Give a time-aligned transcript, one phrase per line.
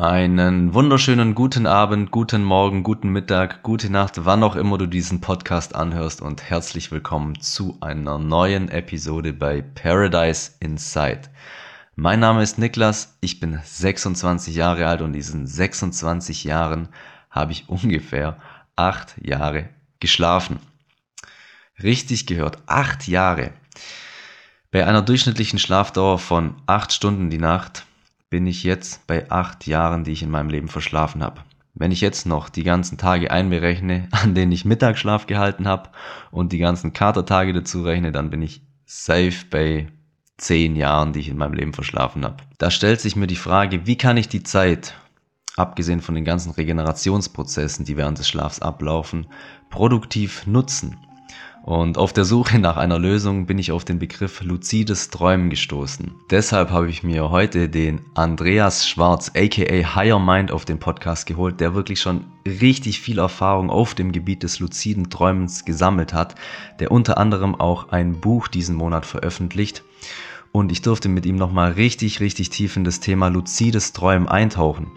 [0.00, 5.20] Einen wunderschönen guten Abend, guten Morgen, guten Mittag, gute Nacht, wann auch immer du diesen
[5.20, 11.28] Podcast anhörst und herzlich willkommen zu einer neuen Episode bei Paradise Inside.
[11.96, 16.88] Mein Name ist Niklas, ich bin 26 Jahre alt und in diesen 26 Jahren
[17.28, 18.38] habe ich ungefähr
[18.76, 20.60] acht Jahre geschlafen.
[21.82, 23.52] Richtig gehört, acht Jahre.
[24.70, 27.84] Bei einer durchschnittlichen Schlafdauer von acht Stunden die Nacht
[28.30, 31.42] bin ich jetzt bei acht Jahren, die ich in meinem Leben verschlafen habe.
[31.74, 35.90] Wenn ich jetzt noch die ganzen Tage einberechne, an denen ich Mittagsschlaf gehalten habe
[36.30, 39.88] und die ganzen Katertage dazu rechne, dann bin ich safe bei
[40.38, 42.36] zehn Jahren, die ich in meinem Leben verschlafen habe.
[42.58, 44.94] Da stellt sich mir die Frage, wie kann ich die Zeit,
[45.56, 49.26] abgesehen von den ganzen Regenerationsprozessen, die während des Schlafs ablaufen,
[49.68, 50.96] produktiv nutzen?
[51.62, 56.12] Und auf der Suche nach einer Lösung bin ich auf den Begriff luzides Träumen gestoßen.
[56.30, 61.60] Deshalb habe ich mir heute den Andreas Schwarz, aka Higher Mind, auf den Podcast geholt,
[61.60, 66.34] der wirklich schon richtig viel Erfahrung auf dem Gebiet des luziden Träumens gesammelt hat,
[66.80, 69.84] der unter anderem auch ein Buch diesen Monat veröffentlicht.
[70.52, 74.90] Und ich durfte mit ihm nochmal richtig, richtig tief in das Thema luzides Träumen eintauchen.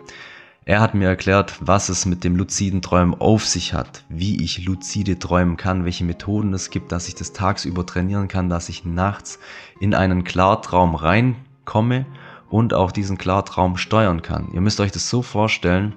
[0.66, 4.64] Er hat mir erklärt, was es mit dem luziden Träumen auf sich hat, wie ich
[4.64, 8.86] luzide träumen kann, welche Methoden es gibt, dass ich das tagsüber trainieren kann, dass ich
[8.86, 9.40] nachts
[9.82, 12.06] in einen Klartraum reinkomme
[12.50, 14.52] und auch diesen Klartraum steuern kann.
[14.54, 15.96] Ihr müsst euch das so vorstellen,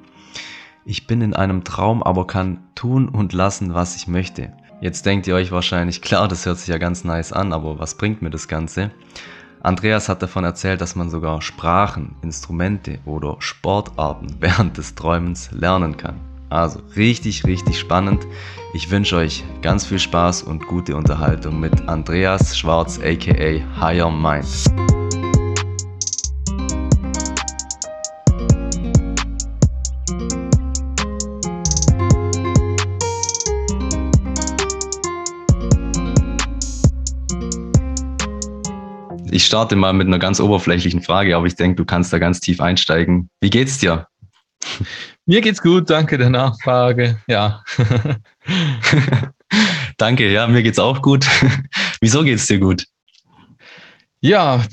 [0.85, 4.53] ich bin in einem Traum, aber kann tun und lassen, was ich möchte.
[4.81, 7.97] Jetzt denkt ihr euch wahrscheinlich, klar, das hört sich ja ganz nice an, aber was
[7.97, 8.91] bringt mir das Ganze?
[9.67, 15.97] Andreas hat davon erzählt, dass man sogar Sprachen, Instrumente oder Sportarten während des Träumens lernen
[15.97, 16.21] kann.
[16.51, 18.25] Also richtig, richtig spannend.
[18.75, 24.47] Ich wünsche euch ganz viel Spaß und gute Unterhaltung mit Andreas Schwarz aka Higher Mind.
[39.37, 42.41] Ich starte mal mit einer ganz oberflächlichen Frage, aber ich denke, du kannst da ganz
[42.41, 43.29] tief einsteigen.
[43.43, 44.07] Wie geht's dir?
[45.27, 47.19] Mir geht's gut, danke der Nachfrage.
[47.27, 47.63] Ja.
[49.99, 51.27] danke, ja, mir geht's auch gut.
[52.01, 52.87] Wieso geht's dir gut?
[54.21, 54.65] Ja,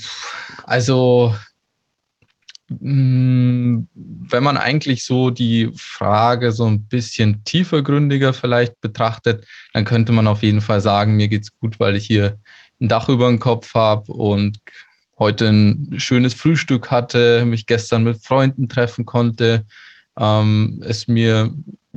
[0.63, 1.35] also
[2.69, 10.13] mm, wenn man eigentlich so die Frage so ein bisschen tiefergründiger vielleicht betrachtet, dann könnte
[10.13, 12.38] man auf jeden Fall sagen, mir geht's gut, weil ich hier
[12.83, 14.59] ein Dach über dem Kopf habe und
[15.17, 19.66] heute ein schönes Frühstück hatte, mich gestern mit Freunden treffen konnte,
[20.19, 21.53] ähm, es mir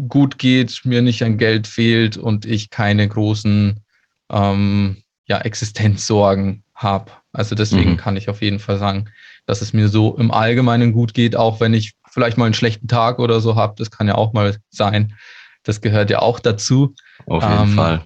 [0.08, 3.80] gut geht, mir nicht an Geld fehlt und ich keine großen
[4.30, 7.10] ähm, ja, Existenzsorgen habe.
[7.32, 7.96] Also deswegen mhm.
[7.96, 9.10] kann ich auf jeden Fall sagen,
[9.46, 12.88] dass es mir so im Allgemeinen gut geht, auch wenn ich vielleicht mal einen schlechten
[12.88, 13.74] Tag oder so habe.
[13.76, 15.14] Das kann ja auch mal sein.
[15.64, 16.94] Das gehört ja auch dazu.
[17.26, 18.04] Auf jeden ähm, Fall.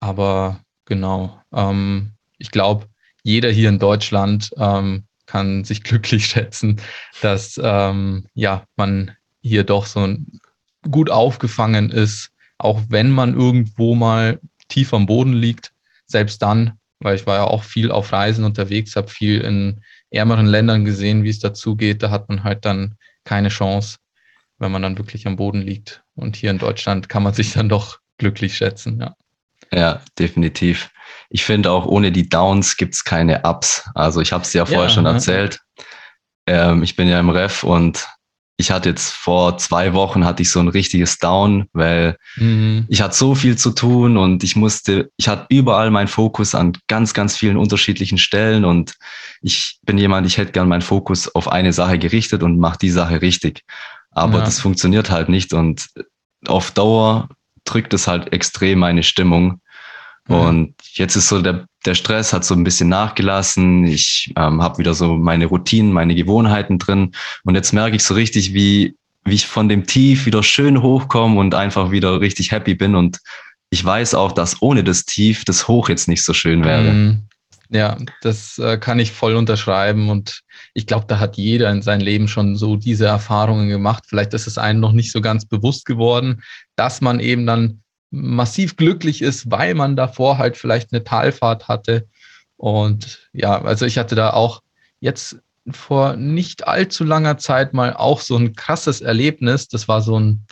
[0.00, 1.40] Aber genau.
[1.52, 2.86] Ähm, ich glaube,
[3.22, 6.80] jeder hier in Deutschland ähm, kann sich glücklich schätzen,
[7.22, 10.16] dass ähm, ja, man hier doch so
[10.90, 15.72] gut aufgefangen ist, auch wenn man irgendwo mal tief am Boden liegt.
[16.06, 20.46] Selbst dann, weil ich war ja auch viel auf Reisen unterwegs, habe viel in ärmeren
[20.46, 22.02] Ländern gesehen, wie es dazu geht.
[22.02, 23.98] Da hat man halt dann keine Chance,
[24.58, 26.02] wenn man dann wirklich am Boden liegt.
[26.14, 29.00] Und hier in Deutschland kann man sich dann doch glücklich schätzen.
[29.00, 29.16] Ja,
[29.72, 30.90] ja definitiv
[31.30, 33.88] ich finde auch ohne die Downs gibt's keine Ups.
[33.94, 35.10] Also ich habe es ja vorher ja, schon ne?
[35.10, 35.60] erzählt.
[36.46, 38.06] Ähm, ich bin ja im Ref und
[38.56, 42.84] ich hatte jetzt vor zwei Wochen hatte ich so ein richtiges Down, weil mhm.
[42.88, 46.76] ich hatte so viel zu tun und ich musste, ich hatte überall meinen Fokus an
[46.86, 48.96] ganz, ganz vielen unterschiedlichen Stellen und
[49.40, 52.90] ich bin jemand, ich hätte gern meinen Fokus auf eine Sache gerichtet und mache die
[52.90, 53.62] Sache richtig.
[54.10, 54.44] Aber ja.
[54.44, 55.86] das funktioniert halt nicht und
[56.46, 57.28] auf Dauer
[57.64, 59.60] drückt es halt extrem meine Stimmung.
[60.30, 60.36] Mhm.
[60.36, 63.84] Und jetzt ist so der, der Stress hat so ein bisschen nachgelassen.
[63.84, 67.12] Ich ähm, habe wieder so meine Routinen, meine Gewohnheiten drin.
[67.44, 71.38] Und jetzt merke ich so richtig, wie, wie ich von dem Tief wieder schön hochkomme
[71.38, 72.94] und einfach wieder richtig happy bin.
[72.94, 73.18] Und
[73.70, 76.92] ich weiß auch, dass ohne das Tief das Hoch jetzt nicht so schön wäre.
[76.92, 77.22] Mhm.
[77.72, 80.10] Ja, das äh, kann ich voll unterschreiben.
[80.10, 80.40] Und
[80.74, 84.04] ich glaube, da hat jeder in seinem Leben schon so diese Erfahrungen gemacht.
[84.08, 86.42] Vielleicht ist es einem noch nicht so ganz bewusst geworden,
[86.74, 92.06] dass man eben dann massiv glücklich ist, weil man davor halt vielleicht eine Talfahrt hatte.
[92.56, 94.62] Und ja, also ich hatte da auch
[95.00, 95.38] jetzt
[95.70, 99.68] vor nicht allzu langer Zeit mal auch so ein krasses Erlebnis.
[99.68, 100.44] Das war so ein,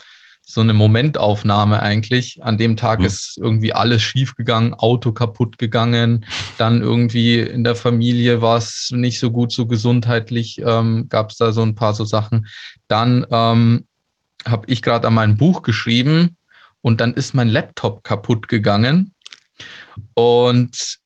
[0.43, 2.43] so eine Momentaufnahme eigentlich.
[2.43, 3.07] An dem Tag mhm.
[3.07, 6.25] ist irgendwie alles schief gegangen, Auto kaputt gegangen,
[6.57, 11.37] dann irgendwie in der Familie war es nicht so gut, so gesundheitlich ähm, gab es
[11.37, 12.47] da so ein paar so Sachen.
[12.87, 13.87] Dann ähm,
[14.47, 16.38] habe ich gerade an meinem Buch geschrieben
[16.83, 19.15] und dann ist mein Laptop kaputt gegangen
[20.15, 20.99] und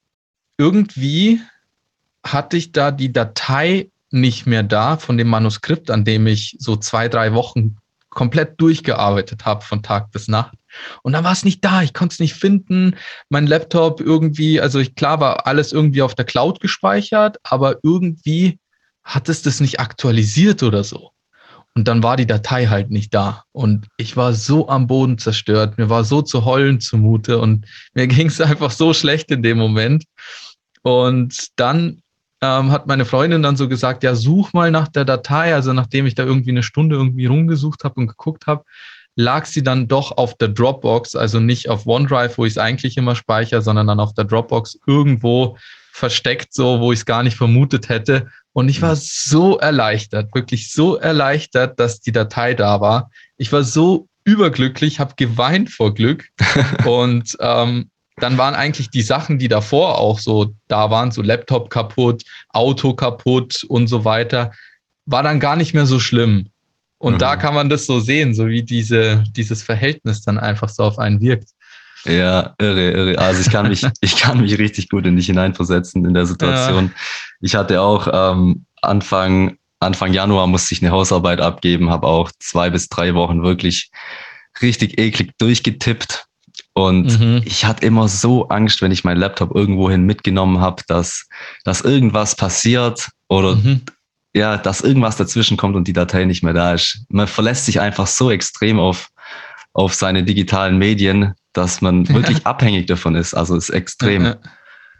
[0.58, 1.40] irgendwie
[2.24, 6.76] hatte ich da die Datei nicht mehr da von dem Manuskript, an dem ich so
[6.76, 7.76] zwei, drei Wochen
[8.10, 10.54] komplett durchgearbeitet habe von Tag bis Nacht.
[11.02, 12.96] Und dann war es nicht da, ich konnte es nicht finden.
[13.30, 18.58] Mein Laptop irgendwie, also ich, klar war alles irgendwie auf der Cloud gespeichert, aber irgendwie
[19.02, 21.11] hat es das nicht aktualisiert oder so.
[21.74, 23.44] Und dann war die Datei halt nicht da.
[23.52, 25.78] Und ich war so am Boden zerstört.
[25.78, 29.58] Mir war so zu heulen zumute und mir ging es einfach so schlecht in dem
[29.58, 30.04] Moment.
[30.82, 32.02] Und dann
[32.42, 35.54] ähm, hat meine Freundin dann so gesagt, ja, such mal nach der Datei.
[35.54, 38.64] Also nachdem ich da irgendwie eine Stunde irgendwie rumgesucht habe und geguckt habe,
[39.16, 42.96] lag sie dann doch auf der Dropbox, also nicht auf OneDrive, wo ich es eigentlich
[42.96, 45.56] immer speichere, sondern dann auf der Dropbox irgendwo
[45.92, 48.28] versteckt, so wo ich es gar nicht vermutet hätte.
[48.52, 53.10] Und ich war so erleichtert, wirklich so erleichtert, dass die Datei da war.
[53.38, 56.28] Ich war so überglücklich, habe geweint vor Glück.
[56.84, 61.70] und ähm, dann waren eigentlich die Sachen, die davor auch so da waren, so Laptop
[61.70, 64.52] kaputt, Auto kaputt und so weiter,
[65.06, 66.48] war dann gar nicht mehr so schlimm.
[66.98, 67.18] Und mhm.
[67.18, 70.98] da kann man das so sehen, so wie diese, dieses Verhältnis dann einfach so auf
[70.98, 71.50] einen wirkt.
[72.04, 73.18] Ja, irre, irre.
[73.18, 76.86] Also ich kann mich, ich kann mich richtig gut in dich hineinversetzen in der Situation.
[76.86, 76.92] Ja.
[77.40, 82.70] Ich hatte auch ähm, Anfang, Anfang Januar musste ich eine Hausarbeit abgeben, habe auch zwei
[82.70, 83.90] bis drei Wochen wirklich
[84.60, 86.26] richtig eklig durchgetippt
[86.74, 87.42] und mhm.
[87.44, 91.28] ich hatte immer so Angst, wenn ich meinen Laptop irgendwohin mitgenommen habe, dass,
[91.64, 93.82] dass irgendwas passiert oder mhm.
[94.34, 97.04] ja, dass irgendwas dazwischen kommt und die Datei nicht mehr da ist.
[97.08, 99.08] Man verlässt sich einfach so extrem auf,
[99.74, 103.34] auf seine digitalen Medien, dass man wirklich abhängig davon ist.
[103.34, 104.34] Also es ist extrem.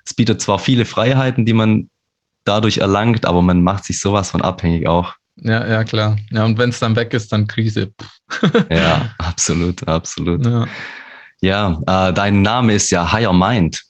[0.05, 1.89] Es bietet zwar viele Freiheiten, die man
[2.45, 5.15] dadurch erlangt, aber man macht sich sowas von abhängig auch.
[5.37, 6.17] Ja, ja, klar.
[6.31, 7.93] Ja, und wenn es dann weg ist, dann Krise.
[8.71, 10.45] ja, absolut, absolut.
[10.45, 10.67] Ja.
[11.41, 13.83] Ja, äh, dein Name ist ja Higher Mind.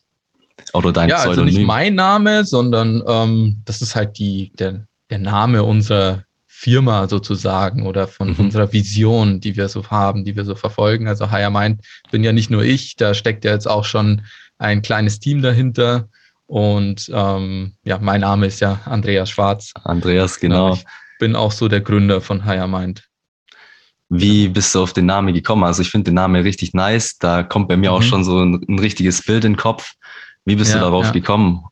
[0.72, 1.44] Oder dein ja, Pseudonym.
[1.44, 6.24] Also nicht mein Name, sondern ähm, das ist halt die, der, der Name unserer
[6.62, 8.36] Firma sozusagen oder von mhm.
[8.38, 11.08] unserer Vision, die wir so haben, die wir so verfolgen.
[11.08, 11.80] Also Higher Mind
[12.12, 14.22] bin ja nicht nur ich, da steckt ja jetzt auch schon
[14.58, 16.08] ein kleines Team dahinter.
[16.46, 19.72] Und ähm, ja, mein Name ist ja Andreas Schwarz.
[19.82, 20.74] Andreas, genau.
[20.74, 20.84] Ich
[21.18, 23.08] bin auch so der Gründer von Higher Mind.
[24.08, 25.64] Wie bist du auf den Namen gekommen?
[25.64, 27.18] Also ich finde den Namen richtig nice.
[27.18, 27.96] Da kommt bei mir mhm.
[27.96, 29.94] auch schon so ein, ein, richtiges Bild in den Kopf.
[30.44, 31.10] Wie bist ja, du darauf ja.
[31.10, 31.64] gekommen?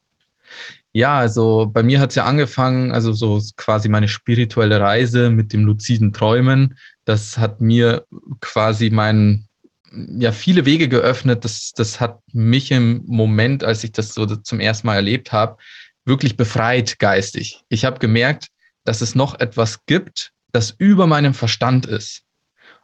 [0.93, 5.53] Ja, also bei mir hat es ja angefangen, also so quasi meine spirituelle Reise mit
[5.53, 6.77] dem luziden Träumen.
[7.05, 8.05] Das hat mir
[8.41, 9.49] quasi meinen,
[9.93, 11.45] ja, viele Wege geöffnet.
[11.45, 15.59] Das, das hat mich im Moment, als ich das so zum ersten Mal erlebt habe,
[16.05, 17.63] wirklich befreit geistig.
[17.69, 18.49] Ich habe gemerkt,
[18.85, 22.23] dass es noch etwas gibt, das über meinem Verstand ist.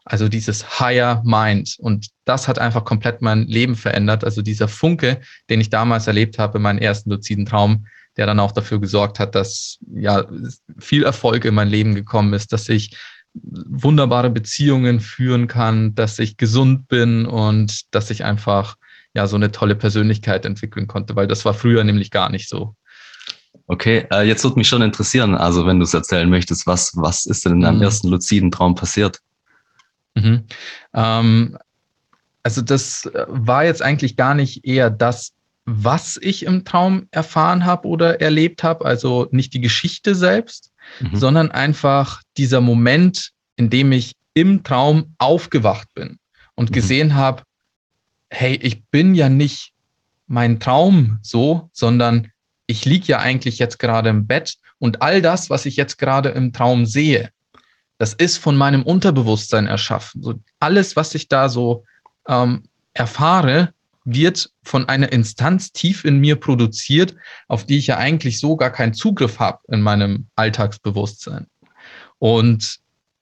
[0.04, 1.74] Also dieses Higher Mind.
[1.80, 4.22] Und das hat einfach komplett mein Leben verändert.
[4.22, 5.20] Also dieser Funke,
[5.50, 7.86] den ich damals erlebt habe, meinen ersten luziden Traum,
[8.16, 10.24] der dann auch dafür gesorgt hat, dass ja
[10.78, 12.96] viel Erfolg in mein Leben gekommen ist, dass ich
[13.34, 18.76] wunderbare Beziehungen führen kann, dass ich gesund bin und dass ich einfach
[19.14, 22.74] ja so eine tolle Persönlichkeit entwickeln konnte, weil das war früher nämlich gar nicht so.
[23.66, 27.26] Okay, äh, jetzt würde mich schon interessieren, also wenn du es erzählen möchtest, was, was
[27.26, 27.82] ist denn in deinem mhm.
[27.82, 29.20] ersten luziden Traum passiert?
[30.14, 30.44] Mhm.
[30.94, 31.58] Ähm,
[32.42, 35.32] also das äh, war jetzt eigentlich gar nicht eher das,
[35.66, 40.70] was ich im Traum erfahren habe oder erlebt habe, also nicht die Geschichte selbst,
[41.00, 41.16] mhm.
[41.16, 46.18] sondern einfach dieser Moment, in dem ich im Traum aufgewacht bin
[46.54, 46.74] und mhm.
[46.74, 47.42] gesehen habe,
[48.30, 49.72] hey, ich bin ja nicht
[50.28, 52.30] mein Traum so, sondern
[52.68, 56.30] ich liege ja eigentlich jetzt gerade im Bett und all das, was ich jetzt gerade
[56.30, 57.30] im Traum sehe,
[57.98, 60.22] das ist von meinem Unterbewusstsein erschaffen.
[60.22, 61.84] So alles, was ich da so
[62.28, 63.72] ähm, erfahre,
[64.06, 67.14] wird von einer Instanz tief in mir produziert,
[67.48, 71.48] auf die ich ja eigentlich so gar keinen Zugriff habe in meinem Alltagsbewusstsein.
[72.18, 72.78] Und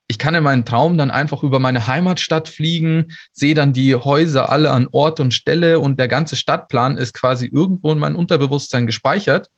[0.07, 4.50] ich kann in meinem Traum dann einfach über meine Heimatstadt fliegen, sehe dann die Häuser
[4.50, 8.87] alle an Ort und Stelle und der ganze Stadtplan ist quasi irgendwo in meinem Unterbewusstsein
[8.87, 9.49] gespeichert.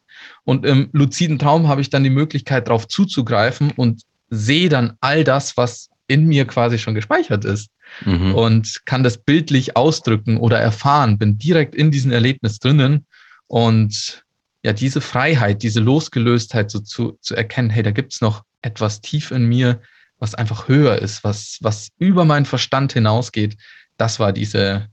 [0.45, 5.25] Und im luziden Traum habe ich dann die Möglichkeit, darauf zuzugreifen und sehe dann all
[5.25, 7.69] das, was in mir quasi schon gespeichert ist.
[8.05, 8.35] Mhm.
[8.35, 13.07] Und kann das bildlich ausdrücken oder erfahren, bin direkt in diesem Erlebnis drinnen
[13.47, 14.25] und
[14.63, 19.01] ja, diese Freiheit, diese Losgelöstheit so zu, zu erkennen, hey, da gibt es noch etwas
[19.01, 19.81] tief in mir,
[20.19, 23.57] was einfach höher ist, was, was über meinen Verstand hinausgeht,
[23.97, 24.89] das war diese,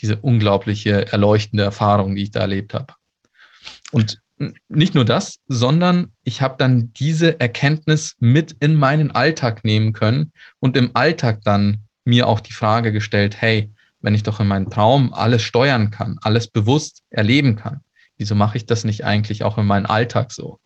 [0.00, 2.94] diese unglaubliche erleuchtende Erfahrung, die ich da erlebt habe.
[3.92, 4.18] Und
[4.68, 10.32] nicht nur das, sondern ich habe dann diese Erkenntnis mit in meinen Alltag nehmen können
[10.58, 14.70] und im Alltag dann mir auch die Frage gestellt, hey, wenn ich doch in meinem
[14.70, 17.80] Traum alles steuern kann, alles bewusst erleben kann,
[18.18, 20.58] wieso mache ich das nicht eigentlich auch in meinem Alltag so?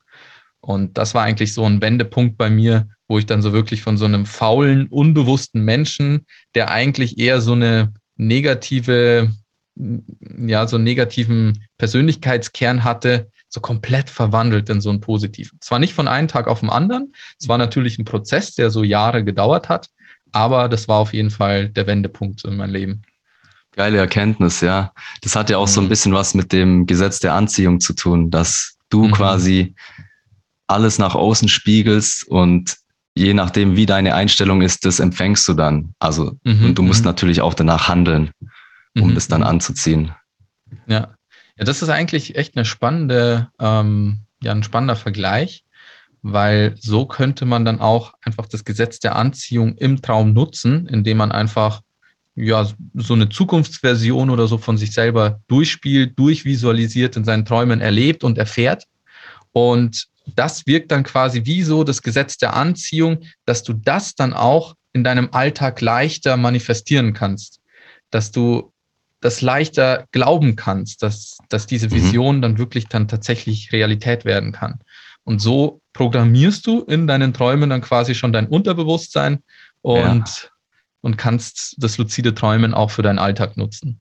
[0.60, 3.96] Und das war eigentlich so ein Wendepunkt bei mir, wo ich dann so wirklich von
[3.96, 9.30] so einem faulen, unbewussten Menschen, der eigentlich eher so eine negative,
[9.76, 15.58] ja, so einen negativen Persönlichkeitskern hatte, so komplett verwandelt in so einen positiven.
[15.60, 18.82] Zwar nicht von einem Tag auf den anderen, es war natürlich ein Prozess, der so
[18.82, 19.88] Jahre gedauert hat,
[20.36, 23.02] aber das war auf jeden Fall der Wendepunkt in meinem Leben.
[23.72, 24.92] Geile Erkenntnis, ja.
[25.22, 25.70] Das hat ja auch mhm.
[25.70, 25.88] so ein mhm.
[25.88, 29.12] bisschen was mit dem Gesetz der Anziehung zu tun, dass du mhm.
[29.12, 29.74] quasi
[30.66, 32.76] alles nach außen spiegelst und
[33.14, 35.94] je nachdem, wie deine Einstellung ist, das empfängst du dann.
[36.00, 36.66] Also, mhm.
[36.66, 37.06] und du musst mhm.
[37.06, 38.30] natürlich auch danach handeln,
[38.94, 40.12] um das dann anzuziehen.
[40.86, 41.14] Ja.
[41.58, 45.64] Ja, das ist eigentlich echt eine spannende, ähm, ja, ein spannender Vergleich,
[46.22, 51.18] weil so könnte man dann auch einfach das Gesetz der Anziehung im Traum nutzen, indem
[51.18, 51.82] man einfach
[52.34, 58.24] ja, so eine Zukunftsversion oder so von sich selber durchspielt, durchvisualisiert, in seinen Träumen erlebt
[58.24, 58.84] und erfährt.
[59.52, 64.34] Und das wirkt dann quasi wie so das Gesetz der Anziehung, dass du das dann
[64.34, 67.60] auch in deinem Alltag leichter manifestieren kannst,
[68.10, 68.72] dass du
[69.20, 71.92] das leichter glauben kannst, dass, dass diese mhm.
[71.92, 74.80] Vision dann wirklich dann tatsächlich Realität werden kann.
[75.24, 79.42] Und so programmierst du in deinen Träumen dann quasi schon dein Unterbewusstsein
[79.80, 80.48] und, ja.
[81.00, 84.00] und kannst das luzide Träumen auch für deinen Alltag nutzen.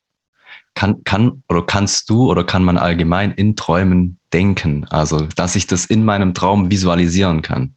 [0.74, 4.86] Kann, kann oder kannst du oder kann man allgemein in Träumen denken?
[4.90, 7.76] Also, dass ich das in meinem Traum visualisieren kann.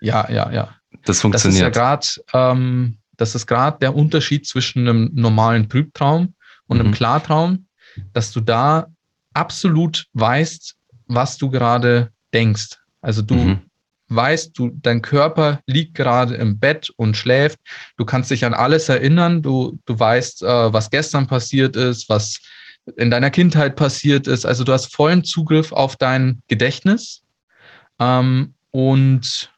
[0.00, 0.68] Ja, ja, ja.
[1.04, 1.44] Das funktioniert.
[1.44, 6.34] Das ist ja gerade, ähm, das ist gerade der Unterschied zwischen einem normalen Trübtraum
[6.68, 6.86] und mhm.
[6.86, 7.66] im Klartraum,
[8.12, 8.86] dass du da
[9.34, 10.76] absolut weißt,
[11.08, 12.78] was du gerade denkst.
[13.00, 13.60] Also du mhm.
[14.08, 17.58] weißt, du, dein Körper liegt gerade im Bett und schläft.
[17.96, 19.42] Du kannst dich an alles erinnern.
[19.42, 22.40] Du, du weißt, äh, was gestern passiert ist, was
[22.96, 24.46] in deiner Kindheit passiert ist.
[24.46, 27.22] Also du hast vollen Zugriff auf dein Gedächtnis
[27.98, 29.50] ähm, und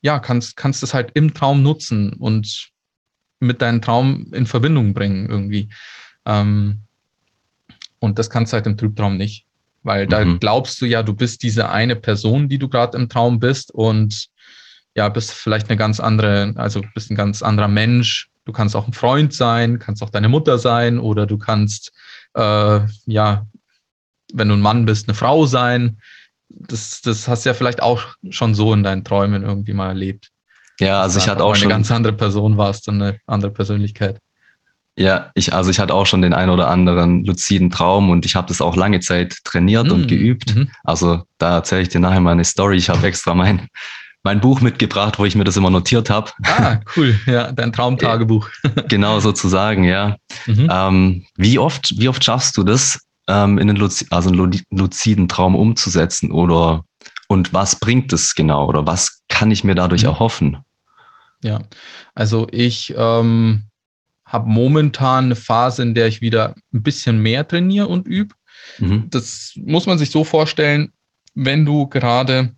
[0.00, 2.70] ja, kannst, kannst es halt im Traum nutzen und
[3.40, 5.68] mit deinem Traum in Verbindung bringen irgendwie.
[6.24, 6.82] Ähm,
[7.98, 9.46] und das kannst du halt im Trübtraum nicht,
[9.82, 10.38] weil da mhm.
[10.40, 14.28] glaubst du ja, du bist diese eine Person, die du gerade im Traum bist und
[14.94, 18.28] ja, bist vielleicht eine ganz andere, also bist ein ganz anderer Mensch.
[18.44, 21.92] Du kannst auch ein Freund sein, kannst auch deine Mutter sein oder du kannst,
[22.34, 23.46] äh, ja,
[24.32, 25.98] wenn du ein Mann bist, eine Frau sein.
[26.48, 30.30] Das, das hast du ja vielleicht auch schon so in deinen Träumen irgendwie mal erlebt.
[30.80, 34.18] Ja, also ich hatte auch schon eine ganz andere Person warst und eine andere Persönlichkeit.
[34.96, 38.34] Ja, ich, also ich hatte auch schon den ein oder anderen luziden Traum und ich
[38.34, 39.92] habe das auch lange Zeit trainiert mhm.
[39.92, 40.54] und geübt.
[40.54, 40.68] Mhm.
[40.84, 42.76] Also da erzähle ich dir nachher mal eine Story.
[42.76, 43.68] Ich habe extra mein,
[44.22, 46.30] mein Buch mitgebracht, wo ich mir das immer notiert habe.
[46.44, 47.18] Ah, cool.
[47.26, 48.48] Ja, dein Traumtagebuch.
[48.88, 50.16] genau, sozusagen, ja.
[50.46, 50.68] Mhm.
[50.70, 53.80] Ähm, wie oft, wie oft schaffst du das, ähm, in den
[54.10, 56.84] also einen luziden Traum umzusetzen oder
[57.28, 60.08] und was bringt es genau oder was kann ich mir dadurch mhm.
[60.08, 60.58] erhoffen?
[61.42, 61.60] Ja,
[62.14, 63.64] also ich ähm,
[64.32, 68.34] habe momentan eine Phase, in der ich wieder ein bisschen mehr trainiere und übe.
[68.78, 69.08] Mhm.
[69.10, 70.92] Das muss man sich so vorstellen,
[71.34, 72.54] wenn du gerade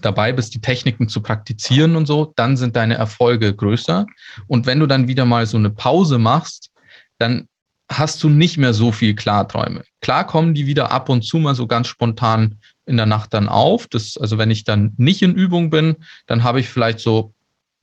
[0.00, 4.06] dabei bist, die Techniken zu praktizieren und so, dann sind deine Erfolge größer.
[4.46, 6.70] Und wenn du dann wieder mal so eine Pause machst,
[7.18, 7.48] dann
[7.90, 9.82] hast du nicht mehr so viel Klarträume.
[10.00, 13.48] Klar kommen die wieder ab und zu mal so ganz spontan in der Nacht dann
[13.48, 13.86] auf.
[13.86, 17.34] Das, also wenn ich dann nicht in Übung bin, dann habe ich vielleicht so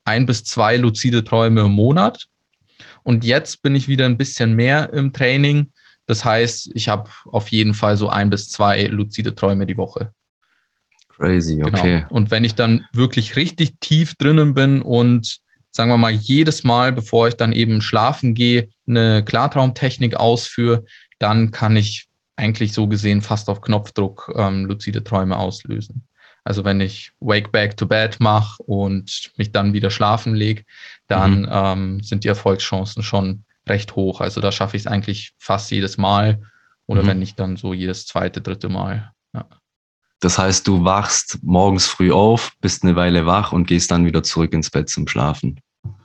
[0.04, 2.26] ein bis zwei luzide Träume im Monat.
[3.02, 5.72] Und jetzt bin ich wieder ein bisschen mehr im Training.
[6.06, 10.12] Das heißt, ich habe auf jeden Fall so ein bis zwei luzide Träume die Woche.
[11.08, 11.68] Crazy, genau.
[11.68, 12.00] okay.
[12.00, 12.10] Genau.
[12.10, 15.40] Und wenn ich dann wirklich richtig tief drinnen bin und
[15.70, 20.84] sagen wir mal jedes Mal, bevor ich dann eben schlafen gehe, eine Klartraumtechnik ausführe,
[21.18, 26.06] dann kann ich eigentlich so gesehen fast auf Knopfdruck ähm, luzide Träume auslösen.
[26.44, 30.64] Also wenn ich Wake Back to Bed mache und mich dann wieder schlafen lege,
[31.06, 31.48] dann mhm.
[31.50, 34.20] ähm, sind die Erfolgschancen schon recht hoch.
[34.20, 36.40] Also da schaffe ich es eigentlich fast jedes Mal
[36.86, 37.06] oder mhm.
[37.06, 39.12] wenn nicht dann so jedes zweite, dritte Mal.
[39.34, 39.46] Ja.
[40.20, 44.22] Das heißt, du wachst morgens früh auf, bist eine Weile wach und gehst dann wieder
[44.22, 45.60] zurück ins Bett zum Schlafen.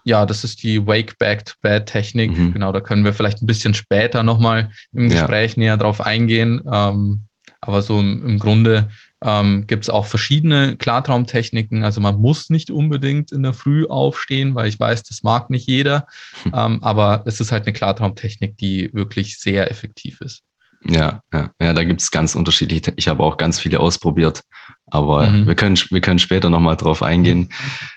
[0.06, 2.38] Ja, das ist die Wake Back to Bed Technik.
[2.38, 2.54] Mhm.
[2.54, 5.60] Genau, da können wir vielleicht ein bisschen später nochmal im Gespräch ja.
[5.60, 6.62] näher drauf eingehen.
[6.72, 7.26] Ähm,
[7.66, 8.90] Aber so im, im Grunde
[9.24, 11.84] ähm, gibt es auch verschiedene Klartraumtechniken.
[11.84, 15.68] Also man muss nicht unbedingt in der Früh aufstehen, weil ich weiß, das mag nicht
[15.68, 16.08] jeder.
[16.54, 20.44] Ähm, aber es ist halt eine Klartraumtechnik, die wirklich sehr effektiv ist.
[20.88, 22.94] Ja, ja, ja da gibt es ganz unterschiedliche.
[22.96, 24.44] Ich habe auch ganz viele ausprobiert,
[24.86, 25.48] aber mhm.
[25.48, 27.50] wir, können, wir können später nochmal drauf eingehen.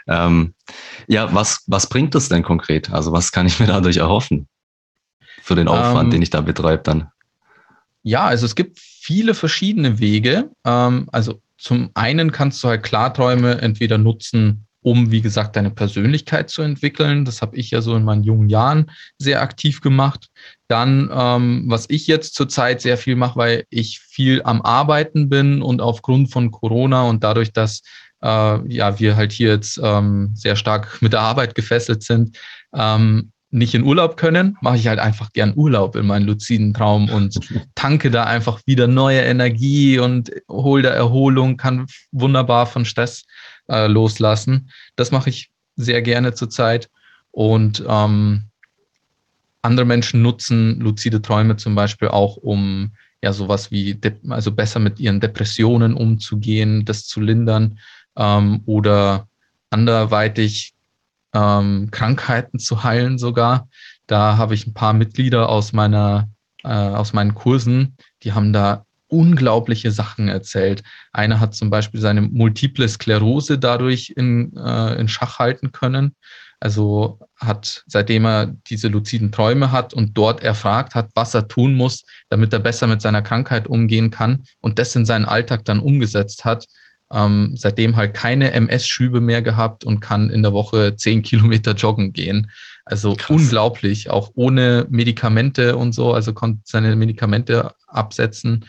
[0.06, 0.54] Ähm,
[1.06, 2.90] ja, was, was bringt das denn konkret?
[2.90, 4.48] Also was kann ich mir dadurch erhoffen
[5.42, 7.08] für den Aufwand, ähm, den ich da betreibe dann?
[8.02, 10.50] Ja, also es gibt viele verschiedene Wege.
[10.66, 16.50] Ähm, also zum einen kannst du halt Klarträume entweder nutzen, um, wie gesagt, deine Persönlichkeit
[16.50, 17.24] zu entwickeln.
[17.24, 20.28] Das habe ich ja so in meinen jungen Jahren sehr aktiv gemacht.
[20.68, 25.62] Dann, ähm, was ich jetzt zurzeit sehr viel mache, weil ich viel am Arbeiten bin
[25.62, 27.80] und aufgrund von Corona und dadurch, dass
[28.22, 28.28] äh,
[28.70, 32.36] ja wir halt hier jetzt ähm, sehr stark mit der Arbeit gefesselt sind,
[32.74, 37.08] ähm, nicht in Urlaub können, mache ich halt einfach gern Urlaub in meinen luziden Traum
[37.08, 37.38] und
[37.74, 43.24] tanke da einfach wieder neue Energie und hole da Erholung, kann wunderbar von Stress
[43.68, 44.70] äh, loslassen.
[44.96, 46.90] Das mache ich sehr gerne zurzeit.
[47.30, 48.44] Und ähm,
[49.62, 55.00] andere Menschen nutzen luzide Träume zum Beispiel auch, um ja sowas wie, also besser mit
[55.00, 57.78] ihren Depressionen umzugehen, das zu lindern
[58.16, 59.28] ähm, oder
[59.70, 60.74] anderweitig
[61.34, 63.68] ähm, Krankheiten zu heilen sogar.
[64.06, 66.28] Da habe ich ein paar Mitglieder aus meiner,
[66.64, 70.82] äh, aus meinen Kursen, die haben da unglaubliche Sachen erzählt.
[71.12, 76.14] Einer hat zum Beispiel seine multiple Sklerose dadurch in, äh, in Schach halten können.
[76.60, 81.74] Also hat, seitdem er diese luziden Träume hat und dort erfragt hat, was er tun
[81.74, 85.78] muss, damit er besser mit seiner Krankheit umgehen kann und das in seinen Alltag dann
[85.78, 86.66] umgesetzt hat,
[87.12, 92.12] ähm, seitdem halt keine MS-Schübe mehr gehabt und kann in der Woche zehn Kilometer joggen
[92.12, 92.50] gehen.
[92.84, 93.30] Also Krass.
[93.30, 98.66] unglaublich, auch ohne Medikamente und so, also konnte seine Medikamente absetzen.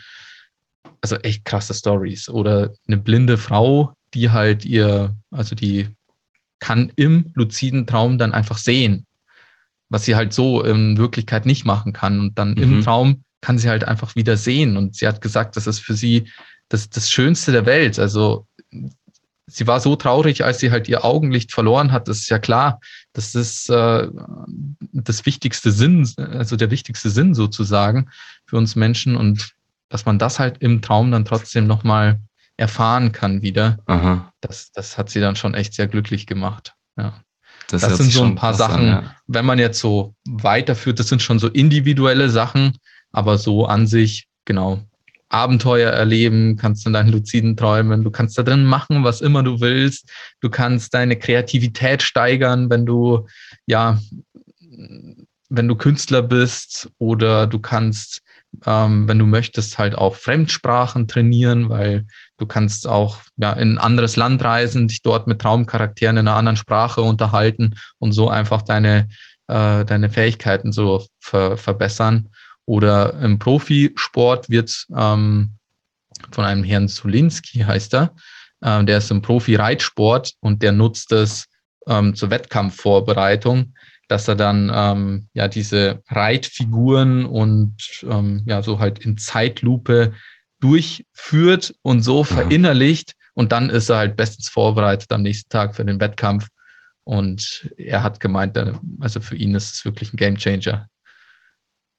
[1.01, 2.29] Also echt krasse Stories.
[2.29, 5.87] Oder eine blinde Frau, die halt ihr, also die
[6.59, 9.05] kann im luziden Traum dann einfach sehen,
[9.89, 12.19] was sie halt so in Wirklichkeit nicht machen kann.
[12.19, 12.63] Und dann mhm.
[12.63, 14.75] im Traum kann sie halt einfach wieder sehen.
[14.75, 16.29] Und sie hat gesagt, das ist für sie
[16.69, 17.99] das, das Schönste der Welt.
[17.99, 18.47] Also
[19.47, 22.07] sie war so traurig, als sie halt ihr Augenlicht verloren hat.
[22.07, 22.79] Das ist ja klar,
[23.13, 24.07] das ist äh,
[24.93, 28.09] das wichtigste Sinn, also der wichtigste Sinn sozusagen
[28.45, 29.53] für uns Menschen und
[29.89, 32.19] dass man das halt im Traum dann trotzdem nochmal
[32.57, 33.79] erfahren kann wieder.
[33.87, 34.31] Aha.
[34.41, 36.75] Das, das hat sie dann schon echt sehr glücklich gemacht.
[36.97, 37.19] Ja.
[37.67, 39.15] Das, das sind so ein paar Sachen, an, ja.
[39.27, 42.77] wenn man jetzt so weiterführt, das sind schon so individuelle Sachen,
[43.11, 44.83] aber so an sich, genau,
[45.29, 49.61] Abenteuer erleben, kannst in deinen luziden träumen, du kannst da drin machen, was immer du
[49.61, 50.09] willst,
[50.41, 53.27] du kannst deine Kreativität steigern, wenn du,
[53.67, 53.99] ja,
[55.49, 58.21] wenn du Künstler bist oder du kannst,
[58.65, 63.77] ähm, wenn du möchtest, halt auch Fremdsprachen trainieren, weil du kannst auch ja, in ein
[63.77, 68.63] anderes Land reisen, dich dort mit Traumcharakteren in einer anderen Sprache unterhalten und so einfach
[68.63, 69.09] deine,
[69.47, 72.29] äh, deine Fähigkeiten so ver verbessern.
[72.69, 75.55] Oder im Profisport wird ähm,
[76.29, 78.13] von einem Herrn Zulinski, heißt er,
[78.61, 81.47] äh, der ist im Profi-Reitsport und der nutzt es
[81.87, 83.73] ähm, zur Wettkampfvorbereitung,
[84.07, 90.13] dass er dann ähm, ja diese Reitfiguren und ähm, ja so halt in Zeitlupe
[90.59, 92.25] durchführt und so mhm.
[92.25, 96.47] verinnerlicht und dann ist er halt bestens vorbereitet am nächsten Tag für den Wettkampf.
[97.03, 98.55] Und er hat gemeint,
[98.99, 100.87] also für ihn ist es wirklich ein Gamechanger.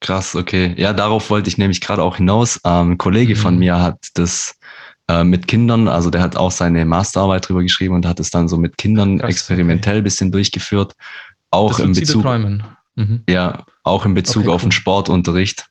[0.01, 0.73] Krass, okay.
[0.77, 2.59] Ja, darauf wollte ich nämlich gerade auch hinaus.
[2.65, 3.39] Ähm, ein Kollege mhm.
[3.39, 4.55] von mir hat das
[5.07, 8.47] äh, mit Kindern, also der hat auch seine Masterarbeit drüber geschrieben und hat es dann
[8.47, 10.01] so mit Kindern Krass, experimentell okay.
[10.01, 10.93] bisschen durchgeführt.
[11.51, 13.23] Auch das in Bezug, mhm.
[13.29, 14.69] ja, auch in Bezug okay, auf cool.
[14.69, 15.67] den Sportunterricht.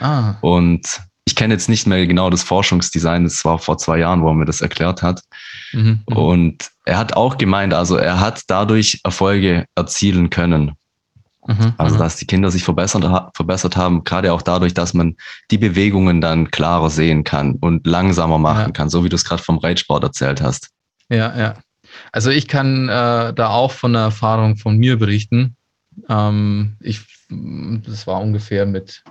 [0.00, 0.34] Ah.
[0.40, 4.28] Und ich kenne jetzt nicht mehr genau das Forschungsdesign, das war vor zwei Jahren, wo
[4.28, 5.22] er mir das erklärt hat.
[5.72, 6.16] Mhm, mhm.
[6.16, 10.72] und er hat auch gemeint, also er hat dadurch Erfolge erzielen können.
[11.48, 11.98] Mhm, also, mhm.
[12.00, 15.16] dass die Kinder sich verbessert, verbessert haben, gerade auch dadurch, dass man
[15.50, 18.70] die Bewegungen dann klarer sehen kann und langsamer machen ja.
[18.70, 20.68] kann, so wie du es gerade vom Reitsport erzählt hast.
[21.08, 21.54] Ja, ja.
[22.12, 25.56] Also ich kann äh, da auch von der Erfahrung von mir berichten.
[26.10, 29.02] Ähm, ich, das war ungefähr mit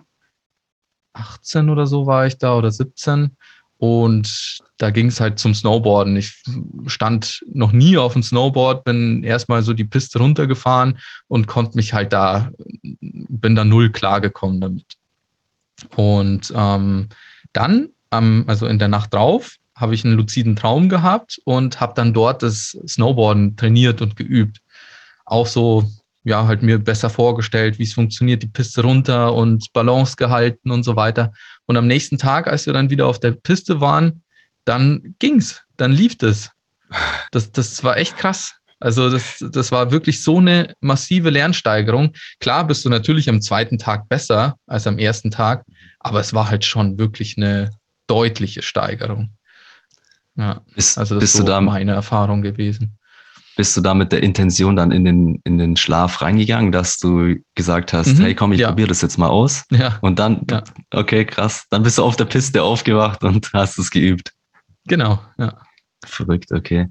[1.13, 3.36] 18 oder so war ich da oder 17
[3.78, 6.16] und da ging es halt zum Snowboarden.
[6.18, 6.44] Ich
[6.88, 11.94] stand noch nie auf dem Snowboard, bin erstmal so die Piste runtergefahren und konnte mich
[11.94, 14.86] halt da, bin da null klargekommen damit.
[15.96, 17.10] Und ähm,
[17.54, 21.94] dann, ähm, also in der Nacht drauf, habe ich einen luziden Traum gehabt und habe
[21.96, 24.60] dann dort das Snowboarden trainiert und geübt.
[25.26, 25.88] Auch so
[26.28, 30.84] ja, halt mir besser vorgestellt, wie es funktioniert, die Piste runter und Balance gehalten und
[30.84, 31.32] so weiter.
[31.67, 34.23] Und am nächsten Tag, als wir dann wieder auf der Piste waren,
[34.65, 36.49] dann ging's, dann lief es.
[37.32, 38.56] Das, das war echt krass.
[38.80, 42.13] Also das, das war wirklich so eine massive Lernsteigerung.
[42.39, 45.65] Klar bist du natürlich am zweiten Tag besser als am ersten Tag,
[45.99, 47.71] aber es war halt schon wirklich eine
[48.06, 49.32] deutliche Steigerung.
[50.36, 52.97] Ja, bist, also das ist so da, meine Erfahrung gewesen.
[53.58, 57.36] Bist du da mit der Intention dann in den, in den Schlaf reingegangen, dass du
[57.56, 58.67] gesagt hast, mhm, hey komm, ich ja.
[58.67, 59.65] probiere das jetzt mal aus?
[59.72, 59.98] Ja.
[60.02, 60.63] Und dann, ja.
[60.91, 64.32] okay, krass, dann bist du auf der Piste aufgewacht und hast es geübt.
[64.86, 65.58] Genau, ja.
[66.06, 66.88] Verrückt, okay.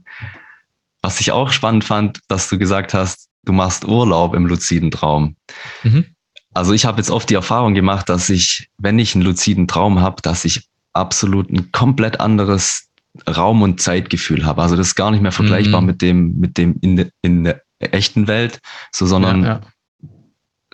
[1.03, 5.37] Was ich auch spannend fand, dass du gesagt hast, du machst Urlaub im luziden Traum.
[5.85, 6.07] Mhm.
[6.53, 10.01] Also ich habe jetzt oft die Erfahrung gemacht, dass ich, wenn ich einen luziden Traum
[10.01, 12.86] habe, dass ich absolut ein komplett anderes
[13.29, 14.63] Raum- und Zeitgefühl habe.
[14.63, 15.87] Also das ist gar nicht mehr vergleichbar mhm.
[15.87, 18.61] mit dem, mit dem in, de, in der echten Welt,
[18.93, 19.61] so, sondern ja, ja.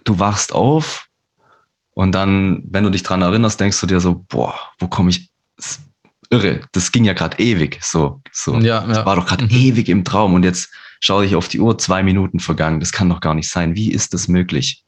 [0.04, 1.08] du wachst auf
[1.94, 5.30] und dann, wenn du dich dran erinnerst, denkst du dir so, boah, wo komme ich?
[6.30, 8.58] Irre, das ging ja gerade ewig, so, so.
[8.58, 9.04] Ja, ja.
[9.04, 9.50] war doch gerade mhm.
[9.50, 12.80] ewig im Traum und jetzt schaue ich auf die Uhr, zwei Minuten vergangen.
[12.80, 13.74] Das kann doch gar nicht sein.
[13.74, 14.84] Wie ist das möglich?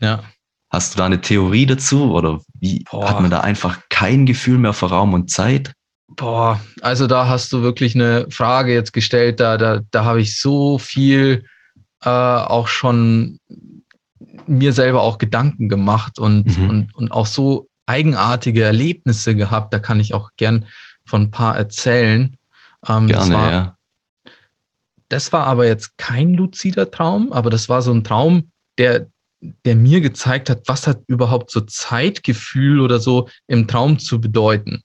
[0.00, 0.22] Ja.
[0.70, 3.08] Hast du da eine Theorie dazu oder wie Boah.
[3.08, 5.72] hat man da einfach kein Gefühl mehr für Raum und Zeit?
[6.08, 10.40] Boah, also da hast du wirklich eine Frage jetzt gestellt, da, da, da habe ich
[10.40, 11.44] so viel
[12.02, 13.40] äh, auch schon
[14.46, 16.70] mir selber auch Gedanken gemacht und, mhm.
[16.70, 19.72] und, und auch so eigenartige Erlebnisse gehabt.
[19.72, 20.66] Da kann ich auch gern
[21.04, 22.36] von ein paar erzählen.
[22.88, 23.76] Ähm, Gerne, das war, ja.
[25.08, 29.08] Das war aber jetzt kein luzider Traum, aber das war so ein Traum, der,
[29.64, 34.82] der mir gezeigt hat, was hat überhaupt so Zeitgefühl oder so im Traum zu bedeuten.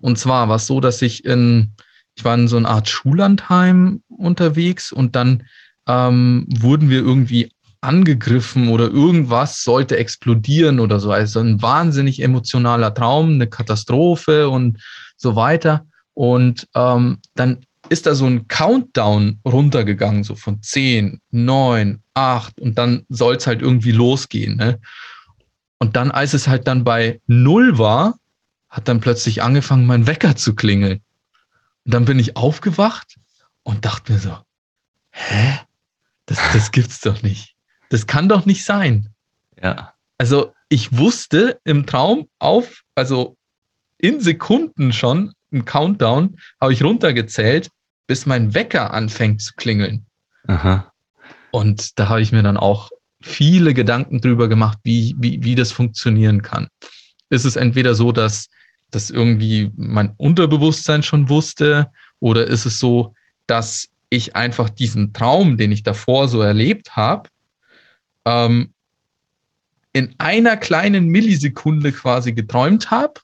[0.00, 1.72] Und zwar war es so, dass ich in,
[2.16, 5.44] ich war in so einer Art Schullandheim unterwegs und dann
[5.86, 11.12] ähm, wurden wir irgendwie angegriffen oder irgendwas sollte explodieren oder so.
[11.12, 14.78] Also ein wahnsinnig emotionaler Traum, eine Katastrophe und
[15.16, 15.86] so weiter.
[16.14, 22.76] Und ähm, dann ist da so ein Countdown runtergegangen, so von 10, 9, 8 und
[22.76, 24.56] dann soll es halt irgendwie losgehen.
[24.56, 24.80] Ne?
[25.78, 28.18] Und dann, als es halt dann bei 0 war,
[28.68, 31.00] hat dann plötzlich angefangen, mein Wecker zu klingeln.
[31.84, 33.16] Und dann bin ich aufgewacht
[33.62, 34.36] und dachte mir so,
[35.10, 35.60] hä?
[36.26, 37.54] Das, das gibt's doch nicht.
[37.88, 39.08] Das kann doch nicht sein.
[39.62, 39.94] Ja.
[40.18, 43.36] Also ich wusste im Traum auf, also
[43.96, 47.70] in Sekunden schon, im Countdown, habe ich runtergezählt,
[48.06, 50.06] bis mein Wecker anfängt zu klingeln.
[50.46, 50.92] Aha.
[51.50, 55.72] Und da habe ich mir dann auch viele Gedanken drüber gemacht, wie, wie, wie das
[55.72, 56.68] funktionieren kann.
[57.30, 58.48] Ist es entweder so, dass
[58.90, 63.14] das irgendwie mein Unterbewusstsein schon wusste, oder ist es so,
[63.46, 67.28] dass ich einfach diesen Traum, den ich davor so erlebt habe,
[68.24, 68.72] ähm,
[69.92, 73.14] in einer kleinen Millisekunde quasi geträumt habe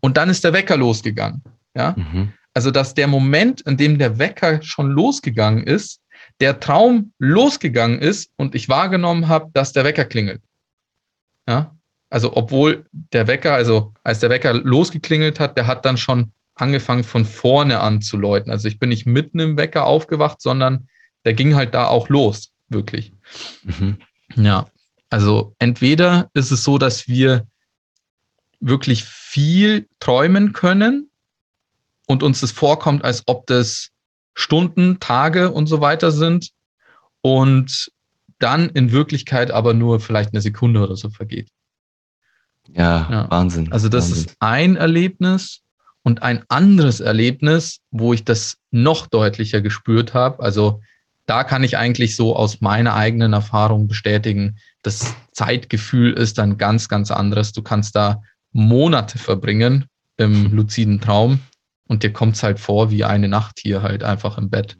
[0.00, 1.42] und dann ist der Wecker losgegangen.
[1.74, 1.94] Ja?
[1.96, 2.32] Mhm.
[2.54, 6.00] Also, dass der Moment, in dem der Wecker schon losgegangen ist,
[6.40, 10.42] der Traum losgegangen ist und ich wahrgenommen habe, dass der Wecker klingelt.
[11.48, 11.74] Ja?
[12.12, 17.04] Also, obwohl der Wecker, also als der Wecker losgeklingelt hat, der hat dann schon angefangen
[17.04, 18.50] von vorne an zu läuten.
[18.50, 20.88] Also, ich bin nicht mitten im Wecker aufgewacht, sondern
[21.24, 23.14] der ging halt da auch los, wirklich.
[23.62, 23.96] Mhm.
[24.34, 24.66] Ja,
[25.08, 27.46] also entweder ist es so, dass wir
[28.60, 31.10] wirklich viel träumen können
[32.06, 33.88] und uns das vorkommt, als ob das
[34.34, 36.50] Stunden, Tage und so weiter sind
[37.22, 37.90] und
[38.38, 41.48] dann in Wirklichkeit aber nur vielleicht eine Sekunde oder so vergeht.
[42.68, 43.30] Ja, ja.
[43.30, 43.72] Wahnsinn.
[43.72, 44.24] Also das Wahnsinn.
[44.24, 45.60] ist ein Erlebnis
[46.02, 50.42] und ein anderes Erlebnis, wo ich das noch deutlicher gespürt habe.
[50.42, 50.80] Also
[51.26, 56.88] da kann ich eigentlich so aus meiner eigenen Erfahrung bestätigen, das Zeitgefühl ist dann ganz,
[56.88, 57.52] ganz anderes.
[57.52, 58.22] Du kannst da
[58.52, 61.40] Monate verbringen im luziden Traum
[61.88, 64.76] und dir kommt es halt vor wie eine Nacht hier halt einfach im Bett.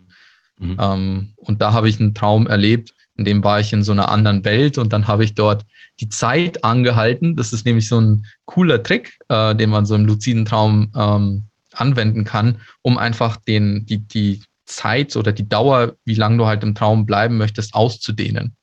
[0.58, 0.76] Mhm.
[0.80, 4.08] Ähm, und da habe ich einen Traum erlebt, in dem war ich in so einer
[4.08, 5.64] anderen Welt und dann habe ich dort
[6.00, 7.36] die Zeit angehalten.
[7.36, 11.44] Das ist nämlich so ein cooler Trick, äh, den man so im luziden Traum ähm,
[11.72, 16.62] anwenden kann, um einfach den, die, die Zeit oder die Dauer, wie lange du halt
[16.62, 18.56] im Traum bleiben möchtest, auszudehnen.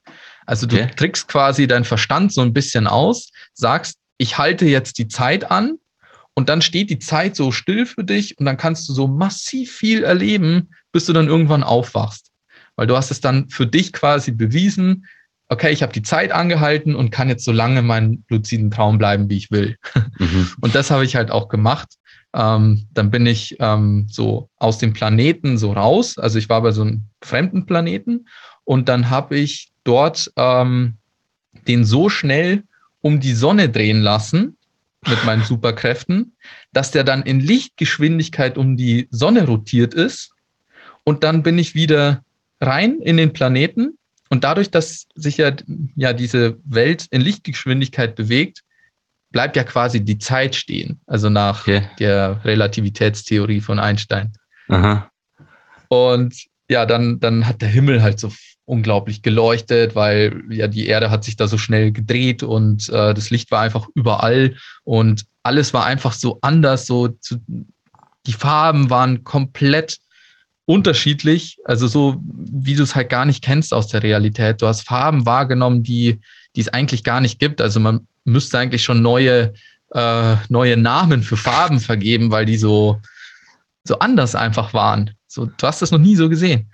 [0.45, 0.91] Also du okay.
[0.95, 5.77] trickst quasi deinen Verstand so ein bisschen aus, sagst, ich halte jetzt die Zeit an
[6.33, 9.71] und dann steht die Zeit so still für dich und dann kannst du so massiv
[9.71, 12.29] viel erleben, bis du dann irgendwann aufwachst.
[12.80, 15.06] Weil du hast es dann für dich quasi bewiesen,
[15.50, 19.30] okay, ich habe die Zeit angehalten und kann jetzt so lange meinen luziden Traum bleiben,
[19.30, 19.76] wie ich will.
[20.18, 20.50] Mhm.
[20.62, 21.89] Und das habe ich halt auch gemacht.
[22.34, 26.18] Ähm, dann bin ich ähm, so aus dem Planeten so raus.
[26.18, 28.28] Also ich war bei so einem fremden Planeten
[28.63, 30.96] und dann habe ich dort ähm,
[31.68, 32.63] den so schnell
[33.02, 34.58] um die Sonne drehen lassen
[35.06, 36.34] mit meinen Superkräften,
[36.72, 40.32] dass der dann in Lichtgeschwindigkeit um die Sonne rotiert ist.
[41.04, 42.24] Und dann bin ich wieder
[42.62, 43.98] rein in den Planeten.
[44.30, 45.52] Und dadurch, dass sich ja,
[45.95, 48.62] ja diese Welt in Lichtgeschwindigkeit bewegt,
[49.32, 51.02] bleibt ja quasi die Zeit stehen.
[51.08, 51.88] Also nach okay.
[52.00, 54.34] der Relativitätstheorie von Einstein.
[54.67, 55.10] Aha.
[55.88, 56.36] Und
[56.69, 58.32] ja, dann, dann hat der Himmel halt so
[58.65, 63.32] unglaublich geleuchtet, weil ja die Erde hat sich da so schnell gedreht und äh, das
[63.32, 67.38] Licht war einfach überall und alles war einfach so anders, so zu,
[68.28, 69.98] die Farben waren komplett
[70.69, 74.62] unterschiedlich, also so wie du es halt gar nicht kennst aus der Realität.
[74.62, 76.21] Du hast Farben wahrgenommen, die,
[76.55, 77.60] die es eigentlich gar nicht gibt.
[77.60, 79.53] Also man müsste eigentlich schon neue,
[79.95, 83.01] äh, neue Namen für Farben vergeben, weil die so,
[83.84, 85.15] so anders einfach waren.
[85.25, 86.71] So, du hast das noch nie so gesehen.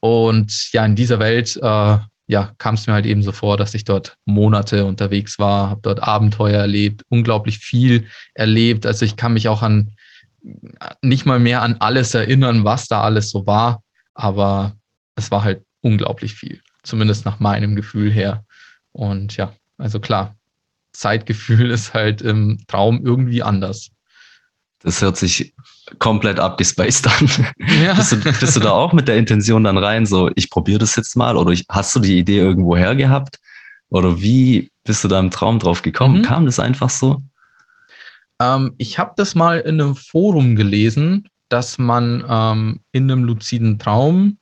[0.00, 3.72] Und ja, in dieser Welt äh, ja, kam es mir halt eben so vor, dass
[3.72, 8.84] ich dort Monate unterwegs war, habe dort Abenteuer erlebt, unglaublich viel erlebt.
[8.84, 9.92] Also ich kann mich auch an
[11.02, 13.82] nicht mal mehr an alles erinnern, was da alles so war,
[14.14, 14.76] aber
[15.14, 18.44] es war halt unglaublich viel, zumindest nach meinem Gefühl her.
[18.92, 20.36] Und ja, also klar,
[20.92, 23.90] Zeitgefühl ist halt im Traum irgendwie anders.
[24.80, 25.54] Das hört sich
[25.98, 27.30] komplett abgespaced an.
[27.82, 27.94] Ja.
[27.94, 30.96] Bist, du, bist du da auch mit der Intention dann rein, so ich probiere das
[30.96, 33.40] jetzt mal oder ich, hast du die Idee irgendwo her gehabt?
[33.88, 36.18] Oder wie bist du da im Traum drauf gekommen?
[36.18, 36.22] Mhm.
[36.22, 37.22] Kam das einfach so?
[38.40, 43.78] Ähm, ich habe das mal in einem Forum gelesen, dass man ähm, in einem luziden
[43.78, 44.38] Traum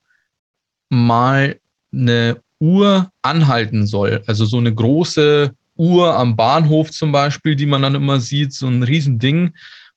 [0.89, 1.61] mal
[1.93, 4.23] eine Uhr anhalten soll.
[4.27, 8.67] Also so eine große Uhr am Bahnhof zum Beispiel, die man dann immer sieht, so
[8.67, 9.55] ein Riesending.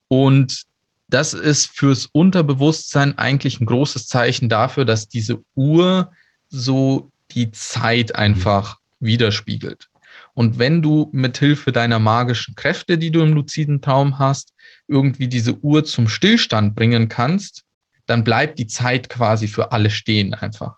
[0.08, 0.64] Und
[1.10, 6.12] das ist fürs Unterbewusstsein eigentlich ein großes Zeichen dafür, dass diese Uhr
[6.50, 9.90] so die Zeit einfach widerspiegelt.
[10.38, 14.54] Und wenn du mit Hilfe deiner magischen Kräfte, die du im luziden Traum hast,
[14.88, 17.64] irgendwie diese Uhr zum Stillstand bringen kannst,
[18.06, 20.76] dann bleibt die Zeit quasi für alle stehen einfach.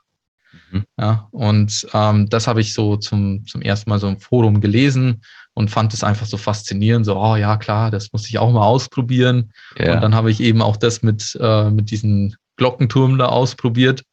[0.72, 0.86] Mhm.
[0.98, 5.24] Ja, und ähm, das habe ich so zum, zum ersten Mal so im Forum gelesen
[5.56, 8.66] und fand es einfach so faszinierend, so, oh ja, klar, das muss ich auch mal
[8.66, 9.52] ausprobieren.
[9.78, 9.96] Ja.
[9.96, 14.04] Und dann habe ich eben auch das mit, äh, mit diesen Glockenturm da ausprobiert.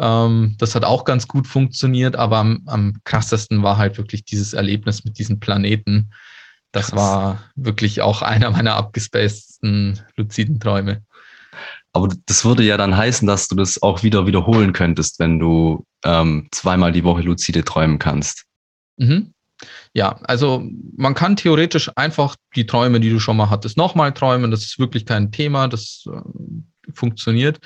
[0.00, 4.54] Ähm, das hat auch ganz gut funktioniert, aber am, am krassesten war halt wirklich dieses
[4.54, 6.10] Erlebnis mit diesen Planeten.
[6.72, 6.98] Das Krass.
[6.98, 11.02] war wirklich auch einer meiner abgespacedsten luziden Träume.
[11.92, 15.84] Aber das würde ja dann heißen, dass du das auch wieder wiederholen könntest, wenn du
[16.04, 18.44] ähm, zweimal die Woche lucide träumen kannst.
[18.96, 19.34] Mhm.
[19.92, 20.64] Ja, also
[20.96, 24.50] man kann theoretisch einfach die Träume, die du schon mal hattest, nochmal träumen.
[24.50, 27.58] Das ist wirklich kein Thema, das äh, funktioniert.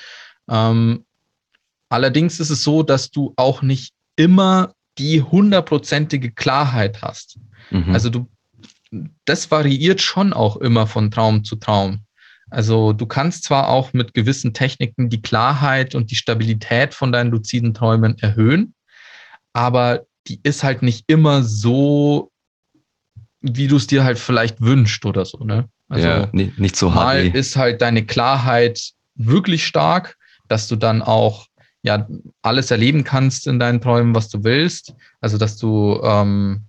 [0.48, 1.04] Ähm,
[1.94, 7.38] allerdings ist es so, dass du auch nicht immer die hundertprozentige Klarheit hast.
[7.70, 7.94] Mhm.
[7.94, 8.28] Also du,
[9.24, 12.00] das variiert schon auch immer von Traum zu Traum.
[12.50, 17.30] Also du kannst zwar auch mit gewissen Techniken die Klarheit und die Stabilität von deinen
[17.30, 18.74] luziden Träumen erhöhen,
[19.52, 22.30] aber die ist halt nicht immer so,
[23.40, 25.68] wie du es dir halt vielleicht wünscht oder so, ne?
[25.88, 27.04] Also ja, nicht, nicht so hart.
[27.04, 30.16] Mal ist halt deine Klarheit wirklich stark,
[30.48, 31.46] dass du dann auch
[31.84, 32.08] ja
[32.42, 34.94] alles erleben kannst in deinen Träumen, was du willst.
[35.20, 36.64] Also dass du ähm,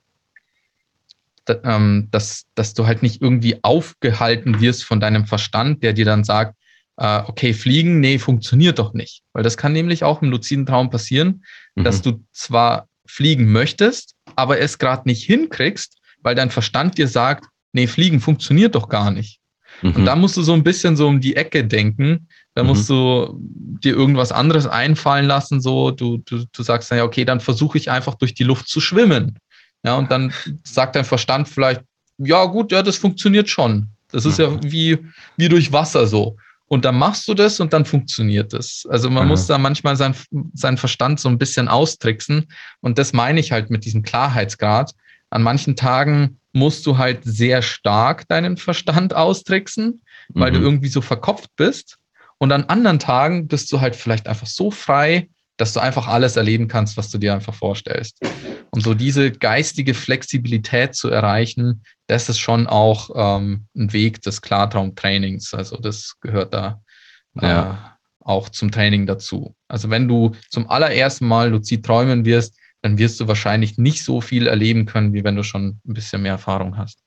[1.45, 6.05] da, ähm, dass, dass du halt nicht irgendwie aufgehalten wirst von deinem Verstand, der dir
[6.05, 6.55] dann sagt,
[6.97, 9.23] äh, okay, fliegen, nee, funktioniert doch nicht.
[9.31, 11.83] Weil das kann nämlich auch im luziden Traum passieren, mhm.
[11.83, 17.45] dass du zwar fliegen möchtest, aber es gerade nicht hinkriegst, weil dein Verstand dir sagt,
[17.71, 19.39] nee, fliegen funktioniert doch gar nicht.
[19.81, 19.95] Mhm.
[19.95, 22.27] Und da musst du so ein bisschen so um die Ecke denken.
[22.53, 22.69] Da mhm.
[22.69, 25.61] musst du dir irgendwas anderes einfallen lassen.
[25.61, 28.67] So, du, du, du sagst dann ja, okay, dann versuche ich einfach durch die Luft
[28.67, 29.37] zu schwimmen.
[29.83, 30.33] Ja, und dann
[30.63, 31.81] sagt dein Verstand vielleicht,
[32.17, 33.89] ja, gut, ja, das funktioniert schon.
[34.11, 34.59] Das ist ja mhm.
[34.63, 34.97] wie,
[35.37, 36.37] wie durch Wasser so.
[36.67, 38.87] Und dann machst du das und dann funktioniert das.
[38.89, 39.29] Also man mhm.
[39.29, 40.15] muss da manchmal sein,
[40.53, 42.47] seinen Verstand so ein bisschen austricksen.
[42.81, 44.91] Und das meine ich halt mit diesem Klarheitsgrad.
[45.29, 50.55] An manchen Tagen musst du halt sehr stark deinen Verstand austricksen, weil mhm.
[50.55, 51.97] du irgendwie so verkopft bist.
[52.37, 56.37] Und an anderen Tagen bist du halt vielleicht einfach so frei, dass du einfach alles
[56.37, 58.19] erleben kannst, was du dir einfach vorstellst.
[58.71, 64.41] Und so diese geistige Flexibilität zu erreichen, das ist schon auch ähm, ein Weg des
[64.41, 65.53] Klartraumtrainings.
[65.53, 66.81] Also das gehört da
[67.41, 67.97] äh, ja.
[68.21, 69.55] auch zum Training dazu.
[69.67, 74.21] Also wenn du zum allerersten Mal luzid träumen wirst, dann wirst du wahrscheinlich nicht so
[74.21, 76.99] viel erleben können, wie wenn du schon ein bisschen mehr Erfahrung hast.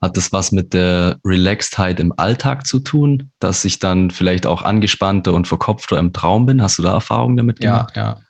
[0.00, 4.62] Hat das was mit der Relaxedheit im Alltag zu tun, dass ich dann vielleicht auch
[4.62, 6.62] angespannter und verkopfter im Traum bin?
[6.62, 7.96] Hast du da Erfahrungen damit gemacht?
[7.96, 8.20] Ja, ja.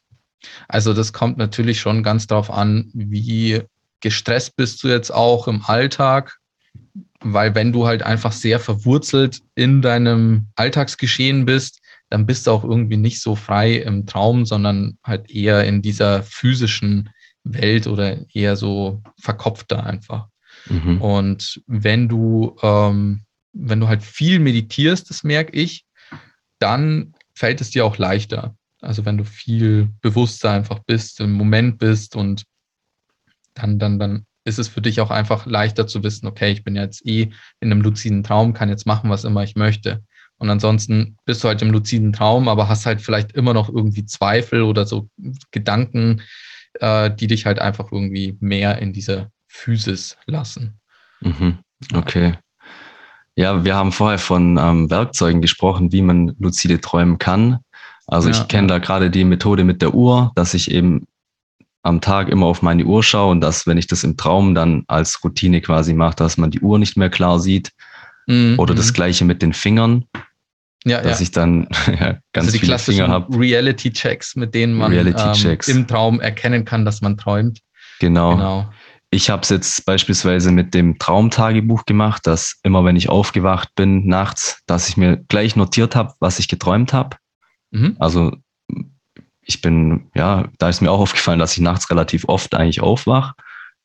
[0.67, 3.63] Also das kommt natürlich schon ganz darauf an, wie
[4.01, 6.39] gestresst bist du jetzt auch im Alltag,
[7.21, 12.65] weil wenn du halt einfach sehr verwurzelt in deinem Alltagsgeschehen bist, dann bist du auch
[12.65, 17.11] irgendwie nicht so frei im Traum, sondern halt eher in dieser physischen
[17.45, 20.29] Welt oder eher so verkopfter einfach.
[20.69, 21.01] Mhm.
[21.01, 25.85] Und wenn du, ähm, wenn du halt viel meditierst, das merke ich,
[26.59, 28.57] dann fällt es dir auch leichter.
[28.81, 32.45] Also wenn du viel bewusster einfach bist, im Moment bist und
[33.55, 36.77] dann, dann, dann ist es für dich auch einfach leichter zu wissen, okay, ich bin
[36.77, 40.03] jetzt eh in einem luziden Traum, kann jetzt machen, was immer ich möchte.
[40.39, 44.07] Und ansonsten bist du halt im luziden Traum, aber hast halt vielleicht immer noch irgendwie
[44.07, 45.09] Zweifel oder so
[45.51, 46.23] Gedanken,
[46.75, 50.79] äh, die dich halt einfach irgendwie mehr in dieser Physis lassen.
[51.21, 51.59] Mhm.
[51.95, 52.35] Okay.
[53.35, 57.59] Ja, wir haben vorher von ähm, Werkzeugen gesprochen, wie man lucide träumen kann.
[58.07, 61.07] Also ja, ich kenne da gerade die Methode mit der Uhr, dass ich eben
[61.83, 64.85] am Tag immer auf meine Uhr schaue und dass, wenn ich das im Traum dann
[64.89, 67.73] als Routine quasi mache, dass man die Uhr nicht mehr klar sieht.
[68.27, 68.57] Mhm.
[68.59, 68.95] Oder das mhm.
[68.95, 70.05] gleiche mit den Fingern.
[70.85, 71.23] Ja, dass ja.
[71.25, 73.39] ich dann ja, ganz also viele Finger habe.
[73.39, 77.61] Reality-Checks, mit denen man ähm, im Traum erkennen kann, dass man träumt.
[78.01, 78.37] Genau.
[78.37, 78.71] genau.
[79.11, 84.07] Ich habe es jetzt beispielsweise mit dem Traumtagebuch gemacht, dass immer wenn ich aufgewacht bin
[84.07, 87.17] nachts, dass ich mir gleich notiert habe, was ich geträumt habe.
[87.71, 87.97] Mhm.
[87.99, 88.33] Also
[89.41, 93.33] ich bin, ja, da ist mir auch aufgefallen, dass ich nachts relativ oft eigentlich aufwach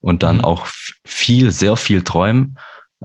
[0.02, 0.44] und dann mhm.
[0.44, 0.68] auch
[1.06, 2.54] viel, sehr viel träume.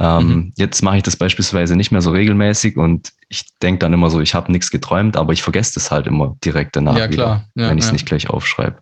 [0.01, 0.53] Ähm, mhm.
[0.57, 4.21] Jetzt mache ich das beispielsweise nicht mehr so regelmäßig und ich denke dann immer so,
[4.21, 7.69] ich habe nichts geträumt, aber ich vergesse das halt immer direkt danach, ja, wieder, ja,
[7.69, 7.95] wenn ich es ja.
[7.95, 8.79] nicht gleich aufschreibe.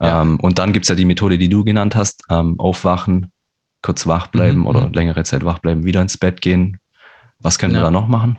[0.00, 3.32] Ähm, und dann gibt's ja die Methode, die du genannt hast, ähm, aufwachen,
[3.80, 4.66] kurz wach bleiben mhm.
[4.66, 4.92] oder mhm.
[4.92, 6.78] längere Zeit wach bleiben, wieder ins Bett gehen.
[7.38, 8.38] Was können wir da noch machen?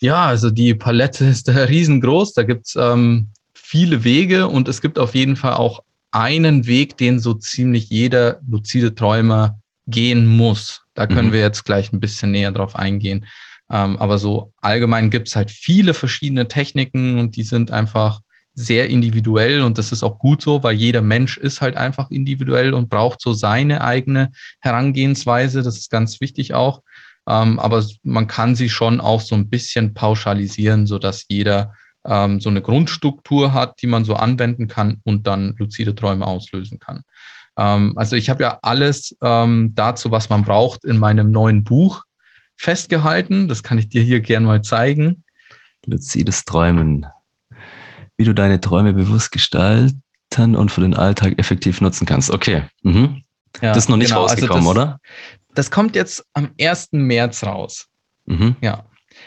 [0.00, 2.34] Ja, also die Palette ist da riesengroß.
[2.34, 7.18] Da gibt's ähm, viele Wege und es gibt auf jeden Fall auch einen Weg, den
[7.18, 9.59] so ziemlich jeder luzide Träumer
[9.90, 10.82] gehen muss.
[10.94, 11.32] Da können mhm.
[11.32, 13.26] wir jetzt gleich ein bisschen näher drauf eingehen.
[13.70, 18.20] Ähm, aber so allgemein gibt's halt viele verschiedene Techniken und die sind einfach
[18.54, 22.74] sehr individuell und das ist auch gut so, weil jeder Mensch ist halt einfach individuell
[22.74, 25.62] und braucht so seine eigene Herangehensweise.
[25.62, 26.82] Das ist ganz wichtig auch.
[27.28, 31.74] Ähm, aber man kann sie schon auch so ein bisschen pauschalisieren, so dass jeder
[32.04, 36.78] ähm, so eine Grundstruktur hat, die man so anwenden kann und dann luzide Träume auslösen
[36.78, 37.02] kann.
[37.56, 42.04] Ähm, also ich habe ja alles ähm, dazu, was man braucht, in meinem neuen Buch
[42.56, 43.48] festgehalten.
[43.48, 45.24] Das kann ich dir hier gern mal zeigen.
[45.86, 47.06] Luzides Träumen.
[48.16, 50.02] Wie du deine Träume bewusst gestalten
[50.36, 52.30] und für den Alltag effektiv nutzen kannst.
[52.30, 52.64] Okay.
[52.82, 53.22] Mhm.
[53.60, 54.22] Ja, das ist noch nicht genau.
[54.22, 55.00] Also rausgekommen, also das, oder?
[55.54, 56.90] Das kommt jetzt am 1.
[56.92, 57.88] März raus.
[58.26, 58.56] Mhm.
[58.60, 58.84] Ja.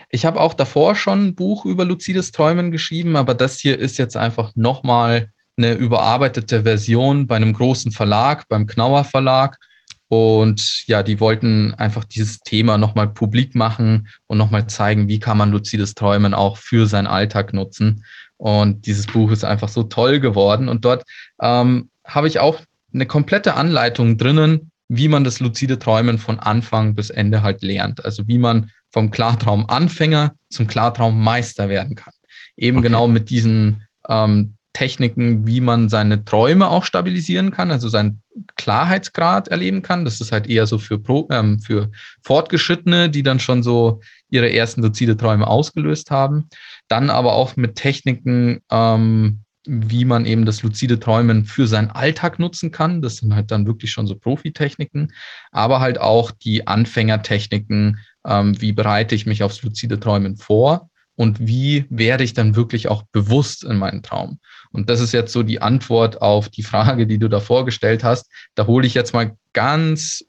[0.09, 3.97] Ich habe auch davor schon ein Buch über luzides Träumen geschrieben, aber das hier ist
[3.97, 9.59] jetzt einfach nochmal eine überarbeitete Version bei einem großen Verlag, beim Knauer Verlag.
[10.07, 15.37] Und ja, die wollten einfach dieses Thema nochmal publik machen und nochmal zeigen, wie kann
[15.37, 18.05] man luzides Träumen auch für seinen Alltag nutzen.
[18.37, 20.69] Und dieses Buch ist einfach so toll geworden.
[20.69, 21.03] Und dort
[21.41, 22.61] ähm, habe ich auch
[22.93, 28.05] eine komplette Anleitung drinnen, wie man das luzide Träumen von Anfang bis Ende halt lernt.
[28.05, 32.13] Also wie man vom Klartraumanfänger zum Klartraummeister werden kann.
[32.55, 32.87] Eben okay.
[32.87, 38.21] genau mit diesen ähm, Techniken, wie man seine Träume auch stabilisieren kann, also seinen
[38.55, 40.03] Klarheitsgrad erleben kann.
[40.03, 41.91] Das ist halt eher so für, Pro, ähm, für
[42.23, 46.49] Fortgeschrittene, die dann schon so ihre ersten luzide Träume ausgelöst haben.
[46.87, 52.39] Dann aber auch mit Techniken, ähm, wie man eben das luzide Träumen für seinen Alltag
[52.39, 53.01] nutzen kann.
[53.01, 55.13] Das sind halt dann wirklich schon so Profitechniken,
[55.51, 61.45] aber halt auch die Anfängertechniken, ähm, wie bereite ich mich aufs luzide Träumen vor und
[61.45, 64.39] wie werde ich dann wirklich auch bewusst in meinen Traum.
[64.71, 68.29] Und das ist jetzt so die Antwort auf die Frage, die du da vorgestellt hast.
[68.55, 70.25] Da hole ich jetzt mal ganz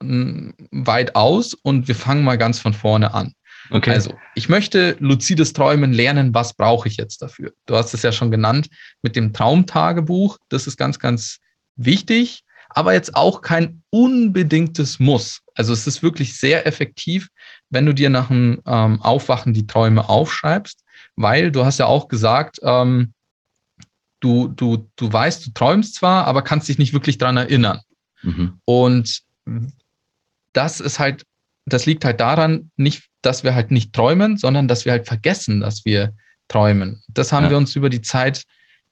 [0.00, 3.34] mm, weit aus und wir fangen mal ganz von vorne an.
[3.70, 3.90] Okay.
[3.90, 6.34] Also, ich möchte luzides Träumen lernen.
[6.34, 7.52] Was brauche ich jetzt dafür?
[7.66, 8.68] Du hast es ja schon genannt
[9.02, 10.38] mit dem Traumtagebuch.
[10.48, 11.38] Das ist ganz, ganz
[11.74, 15.42] wichtig, aber jetzt auch kein unbedingtes Muss.
[15.54, 17.28] Also, es ist wirklich sehr effektiv,
[17.70, 20.84] wenn du dir nach dem ähm, Aufwachen die Träume aufschreibst,
[21.16, 23.12] weil du hast ja auch gesagt, ähm,
[24.20, 27.80] du, du, du weißt, du träumst zwar, aber kannst dich nicht wirklich dran erinnern.
[28.22, 28.60] Mhm.
[28.64, 29.22] Und
[30.52, 31.24] das ist halt,
[31.66, 35.60] das liegt halt daran, nicht dass wir halt nicht träumen, sondern dass wir halt vergessen,
[35.60, 36.14] dass wir
[36.48, 37.02] träumen.
[37.08, 37.50] Das haben ja.
[37.50, 38.44] wir uns über die Zeit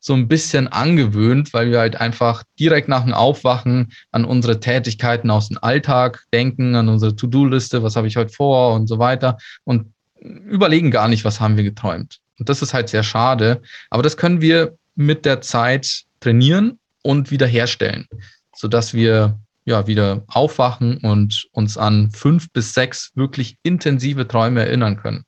[0.05, 5.30] so ein bisschen angewöhnt, weil wir halt einfach direkt nach dem Aufwachen an unsere Tätigkeiten
[5.30, 9.38] aus dem Alltag denken, an unsere To-Do-Liste, was habe ich heute vor und so weiter
[9.64, 9.86] und
[10.20, 12.18] überlegen gar nicht, was haben wir geträumt.
[12.38, 13.62] Und das ist halt sehr schade.
[13.88, 18.07] Aber das können wir mit der Zeit trainieren und wiederherstellen,
[18.55, 24.98] sodass wir ja wieder aufwachen und uns an fünf bis sechs wirklich intensive Träume erinnern
[24.98, 25.24] können.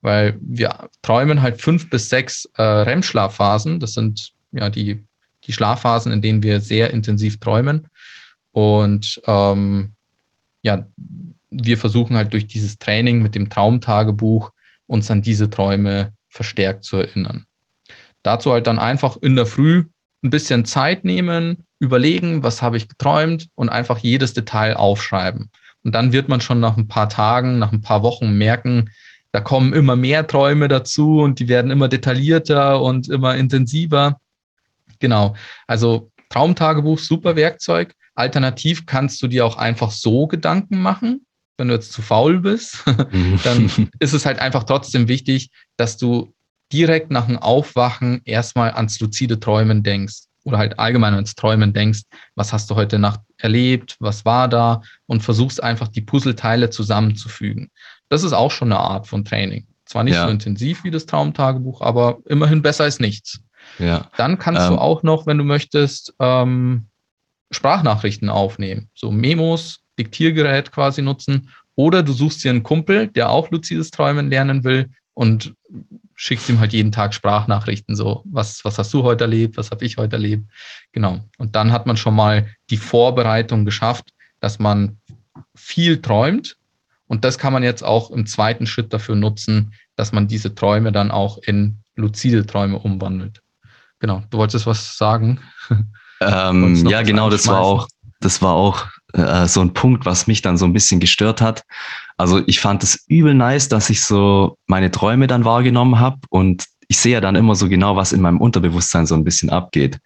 [0.00, 3.80] Weil wir träumen halt fünf bis sechs äh, REM-Schlafphasen.
[3.80, 5.04] Das sind ja die,
[5.44, 7.88] die Schlafphasen, in denen wir sehr intensiv träumen.
[8.52, 9.92] Und ähm,
[10.62, 10.86] ja,
[11.50, 14.52] wir versuchen halt durch dieses Training mit dem Traumtagebuch
[14.86, 17.46] uns an diese Träume verstärkt zu erinnern.
[18.22, 19.84] Dazu halt dann einfach in der Früh
[20.22, 25.50] ein bisschen Zeit nehmen, überlegen, was habe ich geträumt und einfach jedes Detail aufschreiben.
[25.84, 28.90] Und dann wird man schon nach ein paar Tagen, nach ein paar Wochen merken,
[29.32, 34.20] da kommen immer mehr Träume dazu und die werden immer detaillierter und immer intensiver.
[34.98, 35.36] Genau.
[35.66, 37.94] Also Traumtagebuch, super Werkzeug.
[38.14, 41.24] Alternativ kannst du dir auch einfach so Gedanken machen.
[41.56, 43.40] Wenn du jetzt zu faul bist, mhm.
[43.44, 46.32] dann ist es halt einfach trotzdem wichtig, dass du
[46.72, 52.02] direkt nach dem Aufwachen erstmal ans luzide Träumen denkst oder halt allgemein ans Träumen denkst,
[52.34, 57.70] was hast du heute Nacht erlebt, was war da und versuchst einfach die Puzzleteile zusammenzufügen.
[58.08, 59.66] Das ist auch schon eine Art von Training.
[59.84, 60.24] Zwar nicht ja.
[60.24, 63.40] so intensiv wie das Traumtagebuch, aber immerhin besser als nichts.
[63.78, 64.10] Ja.
[64.16, 66.86] Dann kannst ähm, du auch noch, wenn du möchtest, ähm,
[67.50, 68.90] Sprachnachrichten aufnehmen.
[68.94, 71.50] So Memos, Diktiergerät quasi nutzen.
[71.74, 75.54] Oder du suchst dir einen Kumpel, der auch luzides Träumen lernen will und
[76.14, 79.84] schickst ihm halt jeden Tag Sprachnachrichten, so, was, was hast du heute erlebt, was habe
[79.84, 80.44] ich heute erlebt.
[80.92, 81.20] Genau.
[81.38, 84.98] Und dann hat man schon mal die Vorbereitung geschafft, dass man
[85.54, 86.57] viel träumt.
[87.08, 90.92] Und das kann man jetzt auch im zweiten Schritt dafür nutzen, dass man diese Träume
[90.92, 93.42] dann auch in luzide Träume umwandelt.
[93.98, 94.22] Genau.
[94.30, 95.40] Du wolltest was sagen?
[96.20, 97.86] Ähm, ja, genau, das war auch,
[98.18, 101.62] das war auch äh, so ein Punkt, was mich dann so ein bisschen gestört hat.
[102.16, 106.66] Also ich fand es übel nice, dass ich so meine Träume dann wahrgenommen habe und
[106.88, 110.00] ich sehe ja dann immer so genau, was in meinem Unterbewusstsein so ein bisschen abgeht.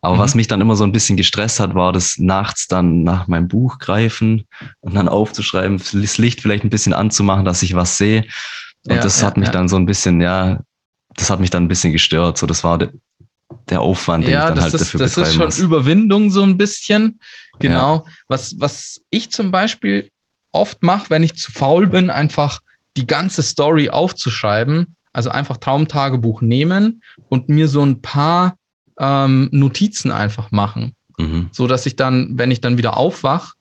[0.00, 0.18] Aber mhm.
[0.20, 3.48] was mich dann immer so ein bisschen gestresst hat, war das nachts dann nach meinem
[3.48, 4.46] Buch greifen
[4.80, 8.24] und dann aufzuschreiben, das Licht vielleicht ein bisschen anzumachen, dass ich was sehe.
[8.86, 9.52] Und ja, das hat mich ja.
[9.52, 10.60] dann so ein bisschen, ja,
[11.14, 12.38] das hat mich dann ein bisschen gestört.
[12.38, 15.28] So, das war der Aufwand, den ja, ich dann halt ist, dafür das betreiben Das
[15.28, 15.78] ist schon muss.
[15.78, 17.20] Überwindung so ein bisschen.
[17.58, 17.96] Genau.
[17.96, 18.12] Ja.
[18.28, 20.10] Was, was ich zum Beispiel
[20.52, 22.60] oft mache, wenn ich zu faul bin, einfach
[22.96, 24.94] die ganze Story aufzuschreiben.
[25.12, 28.57] Also einfach Traumtagebuch nehmen und mir so ein paar
[28.98, 30.92] ähm, Notizen einfach machen.
[31.18, 31.48] Mhm.
[31.52, 33.54] So dass ich dann, wenn ich dann wieder aufwach,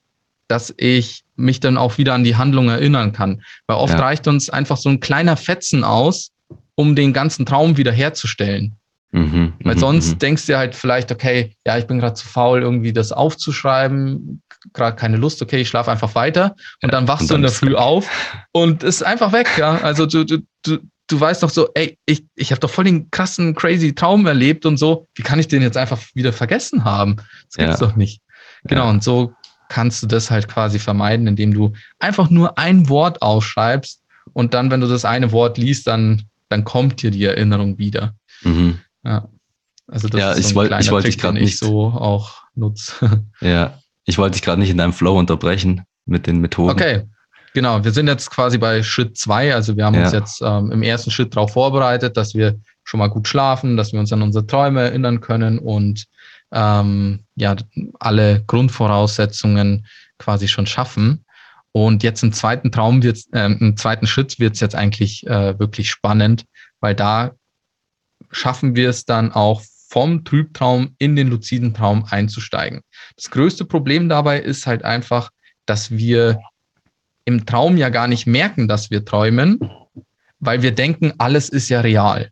[0.48, 3.42] dass ich mich dann auch wieder an die Handlung erinnern kann.
[3.68, 4.00] Weil oft ja.
[4.00, 6.32] reicht uns einfach so ein kleiner Fetzen aus,
[6.76, 8.76] um den ganzen Traum wiederherzustellen.
[9.12, 10.20] Mhm, Weil mhm, sonst mhm.
[10.20, 14.42] denkst du halt vielleicht, okay, ja, ich bin gerade zu faul, irgendwie das aufzuschreiben,
[14.74, 17.52] gerade keine Lust, okay, ich schlafe einfach weiter und dann wachst und dann du in
[17.52, 18.10] der Früh auf
[18.52, 19.78] und ist einfach weg, ja.
[19.78, 23.10] Also du, du, du, du weißt doch so, ey, ich, ich habe doch voll den
[23.12, 27.16] krassen, crazy Traum erlebt und so, wie kann ich den jetzt einfach wieder vergessen haben?
[27.16, 27.88] Das gibt's ja.
[27.88, 28.22] doch nicht.
[28.66, 28.90] Genau, ja.
[28.90, 29.34] und so
[29.70, 34.02] kannst du das halt quasi vermeiden, indem du einfach nur ein Wort aufschreibst
[34.34, 38.14] und dann, wenn du das eine Wort liest, dann, dann kommt dir die Erinnerung wieder.
[38.44, 38.80] Mhm.
[39.04, 39.28] Ja.
[39.88, 43.24] Also das ja, ist so ein ich, ich wollte dich gerade nicht so auch nutze.
[43.40, 46.72] Ja, ich wollte dich gerade nicht in deinem Flow unterbrechen mit den Methoden.
[46.72, 47.04] Okay,
[47.58, 47.84] genau.
[47.84, 49.56] Wir sind jetzt quasi bei Schritt zwei.
[49.56, 50.04] Also wir haben ja.
[50.04, 53.94] uns jetzt ähm, im ersten Schritt darauf vorbereitet, dass wir schon mal gut schlafen, dass
[53.94, 56.06] wir uns an unsere Träume erinnern können und
[56.52, 57.56] ähm, ja
[58.00, 59.88] alle Grundvoraussetzungen
[60.20, 61.26] quasi schon schaffen.
[61.72, 65.58] Und jetzt im zweiten Traum wird, äh, im zweiten Schritt wird es jetzt eigentlich äh,
[65.58, 66.46] wirklich spannend,
[66.80, 67.32] weil da
[68.30, 72.82] schaffen wir es dann auch vom Trübtraum in den luziden Traum einzusteigen.
[73.16, 75.32] Das größte Problem dabei ist halt einfach,
[75.66, 76.40] dass wir
[77.28, 79.60] im Traum ja gar nicht merken, dass wir träumen,
[80.40, 82.30] weil wir denken, alles ist ja real.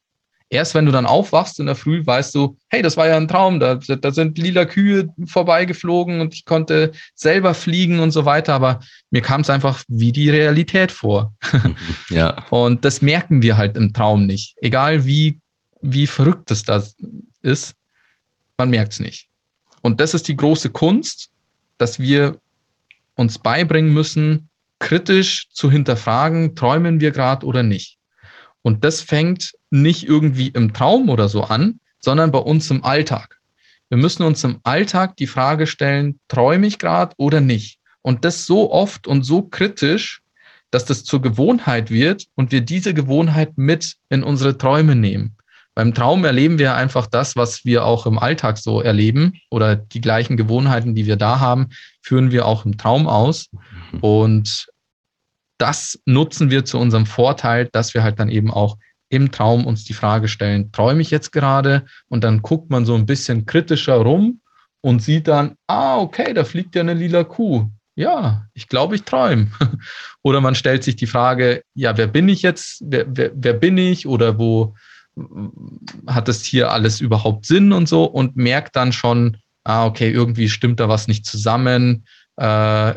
[0.49, 3.27] Erst wenn du dann aufwachst in der Früh, weißt du, hey, das war ja ein
[3.27, 8.53] Traum, da, da sind lila Kühe vorbeigeflogen und ich konnte selber fliegen und so weiter,
[8.53, 8.79] aber
[9.09, 11.33] mir kam es einfach wie die Realität vor.
[12.09, 12.45] Ja.
[12.49, 14.55] Und das merken wir halt im Traum nicht.
[14.61, 15.41] Egal wie
[15.81, 16.95] wie verrückt es das
[17.41, 17.75] ist,
[18.57, 19.27] man merkt es nicht.
[19.81, 21.29] Und das ist die große Kunst,
[21.77, 22.39] dass wir
[23.15, 27.97] uns beibringen müssen, kritisch zu hinterfragen, träumen wir gerade oder nicht.
[28.61, 33.39] Und das fängt nicht irgendwie im Traum oder so an, sondern bei uns im Alltag.
[33.89, 37.79] Wir müssen uns im Alltag die Frage stellen, träume ich gerade oder nicht?
[38.01, 40.21] Und das so oft und so kritisch,
[40.71, 45.34] dass das zur Gewohnheit wird und wir diese Gewohnheit mit in unsere Träume nehmen.
[45.75, 49.99] Beim Traum erleben wir einfach das, was wir auch im Alltag so erleben oder die
[49.99, 51.67] gleichen Gewohnheiten, die wir da haben,
[52.01, 53.49] führen wir auch im Traum aus.
[53.99, 54.67] Und
[55.57, 58.77] das nutzen wir zu unserem Vorteil, dass wir halt dann eben auch
[59.09, 61.85] im Traum uns die Frage stellen, träume ich jetzt gerade?
[62.07, 64.41] Und dann guckt man so ein bisschen kritischer rum
[64.81, 67.69] und sieht dann, ah, okay, da fliegt ja eine lila Kuh.
[67.95, 69.47] Ja, ich glaube, ich träume.
[70.21, 72.81] Oder man stellt sich die Frage, ja, wer bin ich jetzt?
[72.85, 74.07] Wer, wer, wer bin ich?
[74.07, 74.75] Oder wo
[76.07, 78.05] hat das hier alles überhaupt Sinn und so?
[78.05, 82.05] Und merkt dann schon, ah, okay, irgendwie stimmt da was nicht zusammen.
[82.37, 82.95] Äh,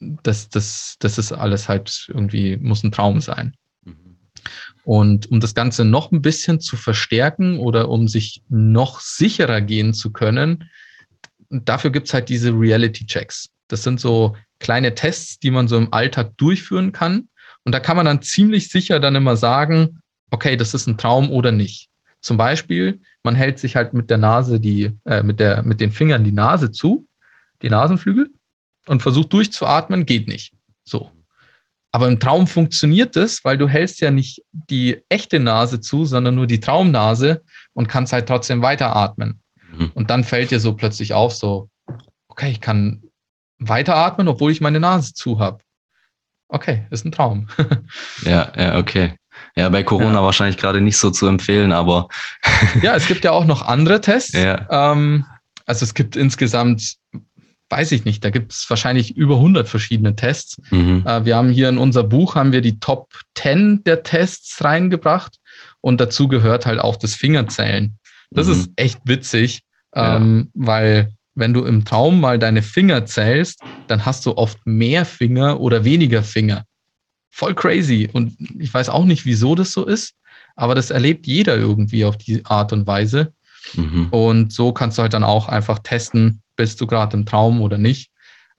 [0.00, 3.54] das, das, das ist alles halt irgendwie, muss ein Traum sein.
[3.84, 4.16] Mhm.
[4.84, 9.92] Und um das Ganze noch ein bisschen zu verstärken oder um sich noch sicherer gehen
[9.92, 10.70] zu können,
[11.50, 13.50] dafür gibt es halt diese Reality-Checks.
[13.68, 17.28] Das sind so kleine Tests, die man so im Alltag durchführen kann.
[17.64, 20.00] Und da kann man dann ziemlich sicher dann immer sagen,
[20.30, 21.88] okay, das ist ein Traum oder nicht.
[22.20, 25.90] Zum Beispiel, man hält sich halt mit der Nase die, äh, mit der, mit den
[25.90, 27.06] Fingern die Nase zu,
[27.62, 28.30] die Nasenflügel,
[28.86, 30.52] und versucht durchzuatmen, geht nicht.
[30.84, 31.10] So.
[31.92, 36.34] Aber im Traum funktioniert das, weil du hältst ja nicht die echte Nase zu, sondern
[36.34, 39.40] nur die Traumnase und kannst halt trotzdem weiteratmen.
[39.72, 39.90] Mhm.
[39.94, 41.68] Und dann fällt dir so plötzlich auf, so,
[42.28, 43.02] okay, ich kann
[43.58, 45.58] weiteratmen, obwohl ich meine Nase zu habe.
[46.48, 47.48] Okay, ist ein Traum.
[48.24, 49.14] ja, ja, okay.
[49.56, 50.22] Ja, bei Corona ja.
[50.22, 52.08] wahrscheinlich gerade nicht so zu empfehlen, aber.
[52.82, 54.32] ja, es gibt ja auch noch andere Tests.
[54.32, 54.66] Ja.
[54.70, 55.24] Ähm,
[55.66, 56.96] also es gibt insgesamt,
[57.68, 60.56] weiß ich nicht, da gibt es wahrscheinlich über 100 verschiedene Tests.
[60.70, 61.04] Mhm.
[61.06, 65.36] Äh, wir haben hier in unser Buch haben wir die Top 10 der Tests reingebracht
[65.80, 67.96] und dazu gehört halt auch das Fingerzählen.
[68.30, 68.52] Das mhm.
[68.52, 69.62] ist echt witzig,
[69.94, 70.66] ähm, ja.
[70.66, 75.60] weil wenn du im Traum mal deine Finger zählst, dann hast du oft mehr Finger
[75.60, 76.64] oder weniger Finger.
[77.30, 78.08] Voll crazy.
[78.12, 80.14] Und ich weiß auch nicht, wieso das so ist,
[80.56, 83.32] aber das erlebt jeder irgendwie auf die Art und Weise.
[83.74, 84.08] Mhm.
[84.10, 87.78] Und so kannst du halt dann auch einfach testen, bist du gerade im Traum oder
[87.78, 88.10] nicht.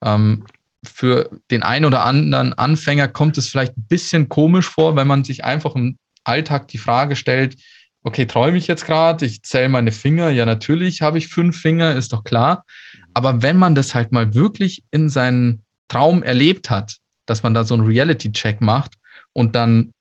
[0.03, 0.45] Ähm,
[0.84, 5.24] für den einen oder anderen Anfänger kommt es vielleicht ein bisschen komisch vor, wenn man
[5.24, 7.57] sich einfach im Alltag die Frage stellt,
[8.03, 11.95] okay, träume ich jetzt gerade, ich zähle meine Finger, ja natürlich habe ich fünf Finger,
[11.95, 12.65] ist doch klar.
[13.13, 16.97] Aber wenn man das halt mal wirklich in seinen Traum erlebt hat,
[17.32, 18.96] dass man da so einen Reality-Check macht
[19.32, 19.94] und dann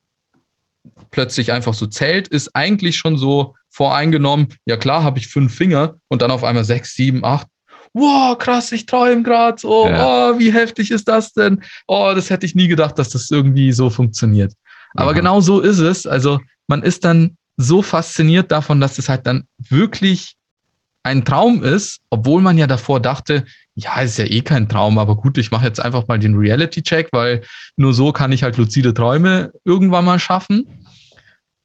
[1.13, 5.95] plötzlich einfach so zählt, ist eigentlich schon so voreingenommen, ja klar, habe ich fünf Finger
[6.09, 7.47] und dann auf einmal sechs, sieben, acht.
[7.93, 9.87] Wow, krass, ich träume gerade so.
[9.87, 10.33] Ja.
[10.33, 11.63] Oh, wie heftig ist das denn?
[11.87, 14.53] Oh, das hätte ich nie gedacht, dass das irgendwie so funktioniert.
[14.95, 15.17] Aber mhm.
[15.17, 16.07] genau so ist es.
[16.07, 20.35] Also man ist dann so fasziniert davon, dass es halt dann wirklich
[21.05, 25.17] ein Traum ist, obwohl man ja davor dachte, ja, ist ja eh kein Traum, aber
[25.17, 27.43] gut, ich mache jetzt einfach mal den Reality-Check, weil
[27.77, 30.67] nur so kann ich halt luzide Träume irgendwann mal schaffen.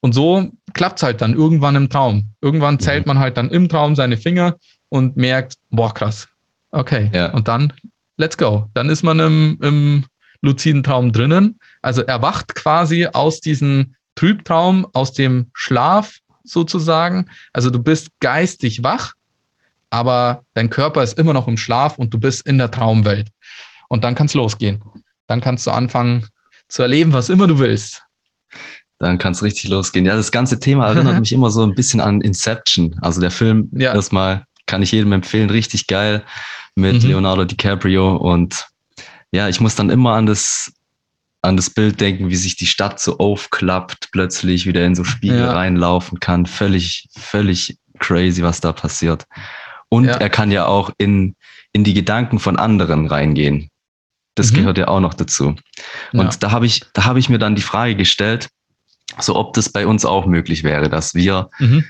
[0.01, 2.29] Und so klappt es halt dann irgendwann im Traum.
[2.41, 3.11] Irgendwann zählt mhm.
[3.13, 4.55] man halt dann im Traum seine Finger
[4.89, 6.27] und merkt, boah, krass.
[6.71, 7.09] Okay.
[7.13, 7.31] Ja.
[7.31, 7.73] Und dann,
[8.17, 8.69] let's go.
[8.75, 10.05] Dann ist man im, im
[10.41, 11.59] luziden Traum drinnen.
[11.81, 17.25] Also erwacht quasi aus diesen Trübtraum, aus dem Schlaf sozusagen.
[17.51, 19.14] Also du bist geistig wach,
[19.95, 23.29] aber dein Körper ist immer noch im Schlaf und du bist in der Traumwelt.
[23.87, 24.83] Und dann kann es losgehen.
[25.27, 26.27] Dann kannst du anfangen
[26.67, 28.03] zu erleben, was immer du willst.
[28.99, 30.05] Dann kann es richtig losgehen.
[30.05, 32.93] Ja, das ganze Thema erinnert mich immer so ein bisschen an Inception.
[32.99, 33.93] Also der Film, ja.
[33.93, 36.25] erstmal kann ich jedem empfehlen, richtig geil
[36.75, 37.09] mit mhm.
[37.11, 38.17] Leonardo DiCaprio.
[38.17, 38.67] Und
[39.31, 40.73] ja, ich muss dann immer an das
[41.41, 45.39] an das Bild denken, wie sich die Stadt so aufklappt, plötzlich wieder in so Spiegel
[45.39, 45.53] ja.
[45.53, 46.47] reinlaufen kann.
[46.47, 49.25] Völlig, völlig crazy, was da passiert.
[49.89, 50.15] Und ja.
[50.15, 51.36] er kann ja auch in,
[51.71, 53.69] in die Gedanken von anderen reingehen.
[54.36, 54.57] Das mhm.
[54.57, 55.55] gehört ja auch noch dazu.
[56.11, 56.38] Und ja.
[56.39, 58.49] da habe ich, da habe ich mir dann die Frage gestellt,
[59.19, 61.86] so ob das bei uns auch möglich wäre, dass wir, mhm.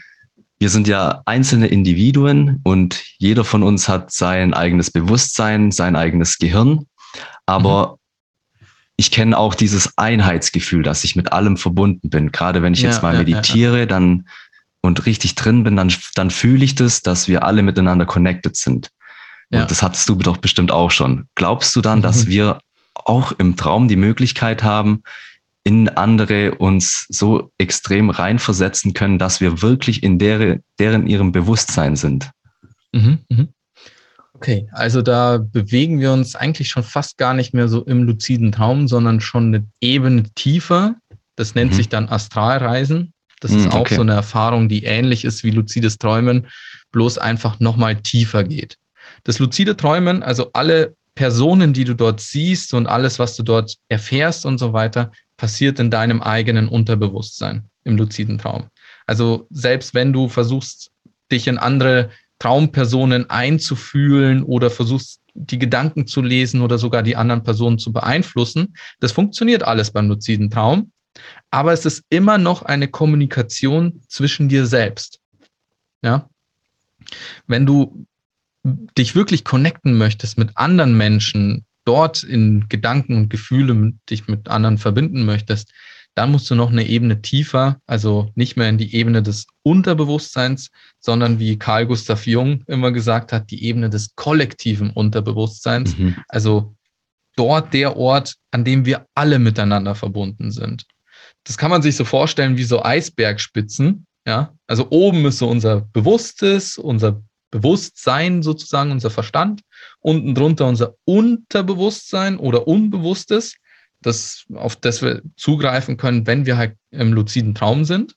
[0.60, 6.38] wir sind ja einzelne Individuen und jeder von uns hat sein eigenes Bewusstsein, sein eigenes
[6.38, 6.86] Gehirn.
[7.46, 7.98] Aber mhm
[8.98, 12.32] ich kenne auch dieses Einheitsgefühl, dass ich mit allem verbunden bin.
[12.32, 14.28] Gerade wenn ich ja, jetzt mal ja, meditiere, ja, dann
[14.86, 18.90] und richtig drin bin, dann, dann fühle ich das, dass wir alle miteinander connected sind.
[19.52, 21.28] Und das hattest du doch bestimmt auch schon.
[21.36, 22.30] Glaubst du dann, dass mhm.
[22.30, 22.60] wir
[22.94, 25.04] auch im Traum die Möglichkeit haben,
[25.64, 31.96] in andere uns so extrem reinversetzen können, dass wir wirklich in deren, deren ihrem Bewusstsein
[31.96, 32.32] sind?
[32.92, 33.48] Mhm, mh.
[34.34, 38.52] Okay, also da bewegen wir uns eigentlich schon fast gar nicht mehr so im luziden
[38.52, 40.96] Traum, sondern schon eine Ebene tiefer.
[41.36, 41.76] Das nennt mhm.
[41.76, 43.14] sich dann Astralreisen.
[43.40, 43.96] Das mhm, ist auch okay.
[43.96, 46.48] so eine Erfahrung, die ähnlich ist wie luzides Träumen,
[46.92, 48.78] bloß einfach nochmal tiefer geht.
[49.24, 53.76] Das luzide Träumen, also alle Personen, die du dort siehst und alles, was du dort
[53.88, 58.68] erfährst und so weiter, passiert in deinem eigenen Unterbewusstsein im luziden Traum.
[59.08, 60.92] Also selbst wenn du versuchst,
[61.32, 62.10] dich in andere
[62.40, 68.76] Traumpersonen einzufühlen oder versuchst, die Gedanken zu lesen oder sogar die anderen Personen zu beeinflussen.
[69.00, 70.92] Das funktioniert alles beim luziden Traum,
[71.52, 75.20] aber es ist immer noch eine Kommunikation zwischen dir selbst.
[76.02, 76.30] Ja.
[77.48, 78.06] Wenn du
[78.98, 84.78] dich wirklich connecten möchtest mit anderen Menschen, dort in Gedanken und Gefühle dich mit anderen
[84.78, 85.72] verbinden möchtest,
[86.16, 90.72] dann musst du noch eine Ebene tiefer, also nicht mehr in die Ebene des Unterbewusstseins,
[91.00, 95.98] sondern wie Carl Gustav Jung immer gesagt hat, die Ebene des kollektiven Unterbewusstseins.
[95.98, 96.16] Mhm.
[96.30, 96.74] Also
[97.36, 100.86] dort der Ort, an dem wir alle miteinander verbunden sind.
[101.46, 104.06] Das kann man sich so vorstellen wie so Eisbergspitzen.
[104.28, 107.22] Ja, also oben ist so unser Bewusstes, unser
[107.52, 109.62] Bewusstsein sozusagen, unser Verstand.
[110.00, 113.56] Unten drunter unser Unterbewusstsein oder Unbewusstes
[114.06, 118.16] das, auf das wir zugreifen können, wenn wir halt im luziden Traum sind.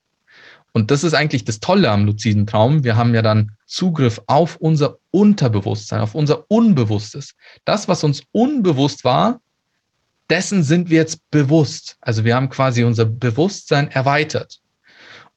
[0.73, 2.85] Und das ist eigentlich das Tolle am luziden Traum.
[2.85, 7.35] Wir haben ja dann Zugriff auf unser Unterbewusstsein, auf unser Unbewusstes.
[7.65, 9.41] Das, was uns unbewusst war,
[10.31, 11.97] dessen sind wir jetzt bewusst.
[12.01, 14.61] Also wir haben quasi unser Bewusstsein erweitert.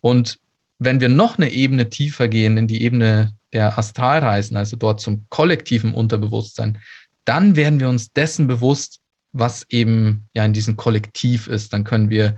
[0.02, 0.40] Und
[0.80, 5.26] wenn wir noch eine Ebene tiefer gehen in die Ebene der Astralreisen, also dort zum
[5.30, 6.80] kollektiven Unterbewusstsein,
[7.26, 9.00] dann werden wir uns dessen bewusst,
[9.32, 12.36] was eben ja in diesem Kollektiv ist, dann können wir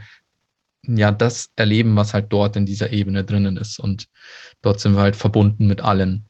[0.86, 3.80] ja das erleben, was halt dort in dieser Ebene drinnen ist.
[3.80, 4.08] Und
[4.62, 6.26] dort sind wir halt verbunden mit allen.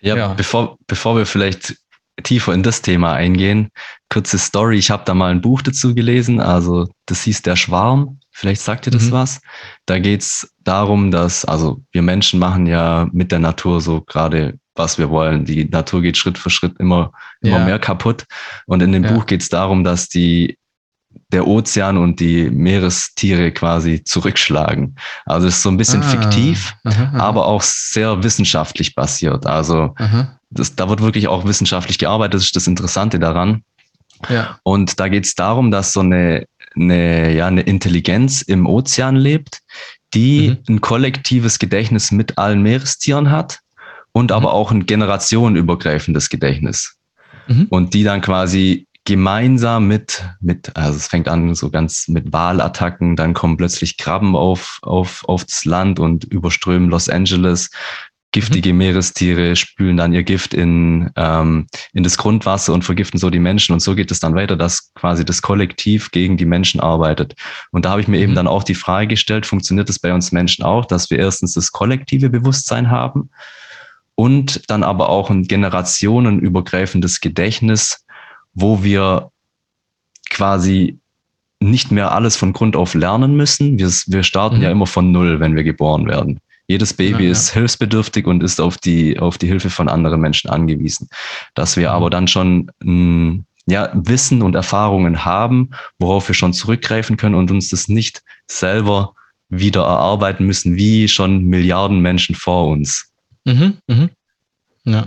[0.00, 0.34] Ja, ja.
[0.34, 1.76] Bevor, bevor wir vielleicht
[2.22, 3.70] tiefer in das Thema eingehen,
[4.08, 4.78] kurze Story.
[4.78, 8.20] Ich habe da mal ein Buch dazu gelesen, also das hieß Der Schwarm.
[8.30, 9.12] Vielleicht sagt ihr das mhm.
[9.12, 9.40] was.
[9.86, 14.98] Da geht's darum, dass, also wir Menschen machen ja mit der Natur so gerade was
[14.98, 15.44] wir wollen.
[15.44, 17.64] Die Natur geht Schritt für Schritt immer, immer ja.
[17.64, 18.26] mehr kaputt.
[18.66, 19.12] Und in dem ja.
[19.12, 20.58] Buch geht es darum, dass die
[21.32, 24.96] der Ozean und die Meerestiere quasi zurückschlagen.
[25.24, 27.18] Also es ist so ein bisschen ah, fiktiv, aha, aha.
[27.18, 29.46] aber auch sehr wissenschaftlich basiert.
[29.46, 29.94] Also
[30.50, 33.62] das, da wird wirklich auch wissenschaftlich gearbeitet, das ist das Interessante daran.
[34.28, 34.58] Ja.
[34.62, 39.60] Und da geht es darum, dass so eine, eine, ja, eine Intelligenz im Ozean lebt,
[40.14, 40.76] die mhm.
[40.76, 43.60] ein kollektives Gedächtnis mit allen Meerestieren hat
[44.12, 44.54] und aber mhm.
[44.54, 46.96] auch ein generationenübergreifendes Gedächtnis.
[47.48, 47.66] Mhm.
[47.68, 53.14] Und die dann quasi gemeinsam mit, mit, also es fängt an so ganz mit Wahlattacken,
[53.14, 57.70] dann kommen plötzlich Krabben auf, auf, auf das Land und überströmen Los Angeles.
[58.36, 58.78] Giftige mhm.
[58.80, 63.72] Meerestiere spülen dann ihr Gift in, ähm, in das Grundwasser und vergiften so die Menschen.
[63.72, 67.34] Und so geht es dann weiter, dass quasi das Kollektiv gegen die Menschen arbeitet.
[67.70, 68.22] Und da habe ich mir mhm.
[68.24, 71.54] eben dann auch die Frage gestellt, funktioniert es bei uns Menschen auch, dass wir erstens
[71.54, 73.30] das kollektive Bewusstsein haben
[74.16, 78.04] und dann aber auch ein generationenübergreifendes Gedächtnis,
[78.52, 79.30] wo wir
[80.28, 80.98] quasi
[81.58, 83.78] nicht mehr alles von Grund auf lernen müssen.
[83.78, 84.62] Wir, wir starten mhm.
[84.62, 86.38] ja immer von Null, wenn wir geboren werden.
[86.68, 90.50] Jedes Baby ja, ist hilfsbedürftig und ist auf die, auf die Hilfe von anderen Menschen
[90.50, 91.08] angewiesen.
[91.54, 91.94] Dass wir mhm.
[91.94, 97.50] aber dann schon mh, ja, Wissen und Erfahrungen haben, worauf wir schon zurückgreifen können und
[97.50, 99.14] uns das nicht selber
[99.48, 103.12] wieder erarbeiten müssen, wie schon Milliarden Menschen vor uns.
[103.44, 104.10] Mhm, mhm.
[104.84, 105.06] Ja.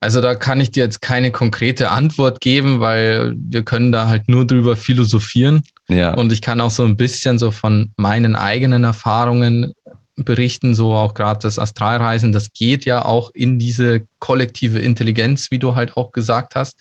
[0.00, 4.28] Also da kann ich dir jetzt keine konkrete Antwort geben, weil wir können da halt
[4.28, 5.62] nur drüber philosophieren.
[5.88, 6.14] Ja.
[6.14, 9.72] Und ich kann auch so ein bisschen so von meinen eigenen Erfahrungen
[10.16, 15.58] berichten, so auch gerade das Astralreisen, das geht ja auch in diese kollektive Intelligenz, wie
[15.58, 16.78] du halt auch gesagt hast.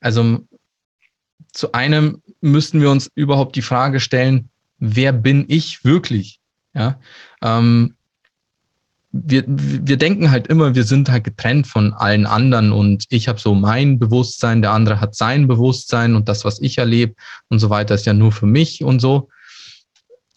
[0.00, 0.40] Also
[1.52, 6.40] zu einem müssten wir uns überhaupt die Frage stellen, wer bin ich wirklich?
[6.74, 6.98] Ja,
[7.42, 7.94] ähm,
[9.12, 13.38] wir, wir denken halt immer, wir sind halt getrennt von allen anderen und ich habe
[13.38, 17.14] so mein Bewusstsein, der andere hat sein Bewusstsein und das, was ich erlebe
[17.48, 19.28] und so weiter, ist ja nur für mich und so.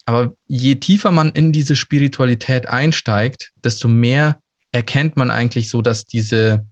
[0.08, 4.40] Aber je tiefer man in diese Spiritualität einsteigt, desto mehr
[4.72, 6.66] erkennt man eigentlich so, dass diese,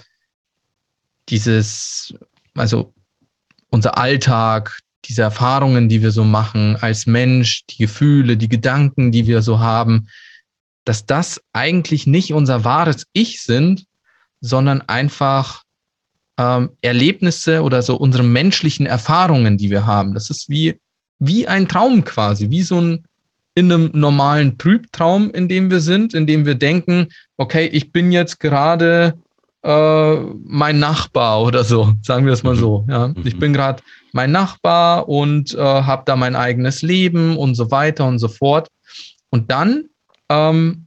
[1.29, 2.15] dieses,
[2.55, 2.95] also
[3.69, 9.27] unser Alltag, diese Erfahrungen, die wir so machen als Mensch, die Gefühle, die Gedanken, die
[9.27, 10.09] wir so haben,
[10.87, 13.85] dass das eigentlich nicht unser wahres Ich sind,
[14.41, 15.63] sondern einfach
[16.39, 20.15] ähm, Erlebnisse oder so unsere menschlichen Erfahrungen, die wir haben.
[20.15, 20.81] Das ist wie,
[21.19, 23.07] wie ein Traum quasi, wie so ein
[23.57, 28.13] in einem normalen Trübtraum, in dem wir sind, in dem wir denken, okay, ich bin
[28.13, 29.15] jetzt gerade
[29.63, 32.61] äh, mein Nachbar oder so, sagen wir es mal mhm.
[32.61, 32.87] so.
[32.89, 33.15] Ja.
[33.25, 33.41] Ich mhm.
[33.41, 33.83] bin gerade
[34.13, 38.69] mein Nachbar und äh, habe da mein eigenes Leben und so weiter und so fort.
[39.31, 39.87] Und dann
[40.29, 40.87] ähm,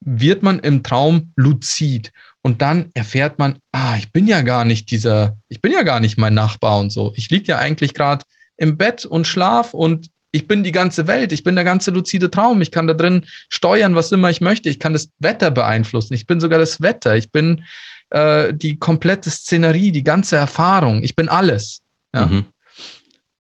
[0.00, 2.12] wird man im Traum luzid.
[2.40, 6.00] Und dann erfährt man, ah, ich bin ja gar nicht dieser, ich bin ja gar
[6.00, 7.12] nicht mein Nachbar und so.
[7.14, 8.24] Ich liege ja eigentlich gerade
[8.56, 12.30] im Bett und schlaf und ich bin die ganze Welt, ich bin der ganze luzide
[12.30, 16.14] Traum, ich kann da drin steuern, was immer ich möchte, ich kann das Wetter beeinflussen,
[16.14, 17.64] ich bin sogar das Wetter, ich bin
[18.10, 21.80] äh, die komplette Szenerie, die ganze Erfahrung, ich bin alles.
[22.14, 22.26] Ja?
[22.26, 22.46] Mhm.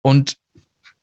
[0.03, 0.37] Und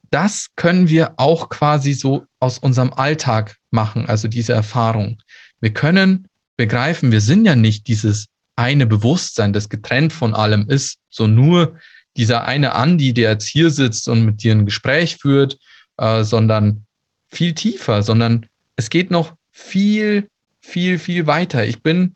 [0.09, 5.21] das können wir auch quasi so aus unserem Alltag machen, also diese Erfahrung.
[5.59, 10.97] Wir können begreifen, wir sind ja nicht dieses eine Bewusstsein, das getrennt von allem ist,
[11.09, 11.77] so nur
[12.17, 15.57] dieser eine Andi, der jetzt hier sitzt und mit dir ein Gespräch führt,
[15.97, 16.85] äh, sondern
[17.29, 20.29] viel tiefer, sondern es geht noch viel,
[20.61, 21.65] viel, viel weiter.
[21.65, 22.15] Ich bin,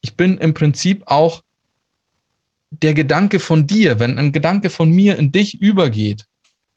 [0.00, 1.42] ich bin im Prinzip auch
[2.70, 3.98] der Gedanke von dir.
[3.98, 6.26] Wenn ein Gedanke von mir in dich übergeht,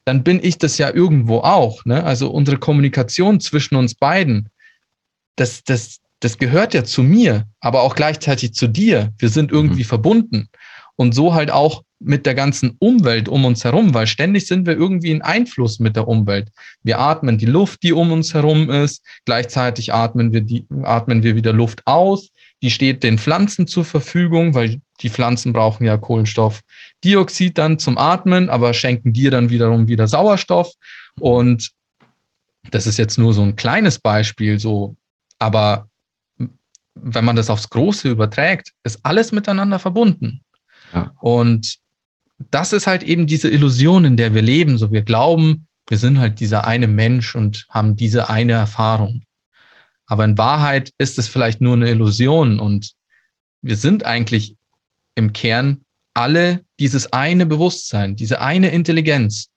[0.04, 1.84] dann bin ich das ja irgendwo auch.
[1.84, 2.04] Ne?
[2.04, 4.48] Also unsere Kommunikation zwischen uns beiden,
[5.36, 9.12] das, das, das gehört ja zu mir, aber auch gleichzeitig zu dir.
[9.18, 9.88] Wir sind irgendwie mhm.
[9.88, 10.48] verbunden.
[10.96, 14.74] Und so halt auch mit der ganzen Umwelt um uns herum, weil ständig sind wir
[14.74, 16.50] irgendwie in Einfluss mit der Umwelt.
[16.82, 21.34] Wir atmen die Luft, die um uns herum ist, gleichzeitig atmen wir, die, atmen wir
[21.34, 22.30] wieder Luft aus,
[22.62, 28.48] die steht den Pflanzen zur Verfügung, weil die Pflanzen brauchen ja Kohlenstoffdioxid dann zum Atmen,
[28.48, 30.72] aber schenken dir dann wiederum wieder Sauerstoff.
[31.18, 31.70] Und
[32.70, 34.96] das ist jetzt nur so ein kleines Beispiel, so,
[35.38, 35.88] aber
[36.94, 40.43] wenn man das aufs Große überträgt, ist alles miteinander verbunden.
[41.20, 41.78] Und
[42.50, 44.78] das ist halt eben diese Illusion, in der wir leben.
[44.78, 49.22] So, wir glauben, wir sind halt dieser eine Mensch und haben diese eine Erfahrung.
[50.06, 52.92] Aber in Wahrheit ist es vielleicht nur eine Illusion und
[53.62, 54.56] wir sind eigentlich
[55.14, 55.80] im Kern
[56.12, 59.48] alle dieses eine Bewusstsein, diese eine Intelligenz,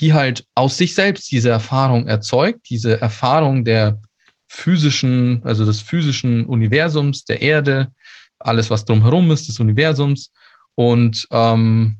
[0.00, 4.00] die halt aus sich selbst diese Erfahrung erzeugt, diese Erfahrung der
[4.48, 7.92] physischen, also des physischen Universums, der Erde,
[8.38, 10.32] alles, was drumherum ist, des Universums.
[10.74, 11.98] Und ähm,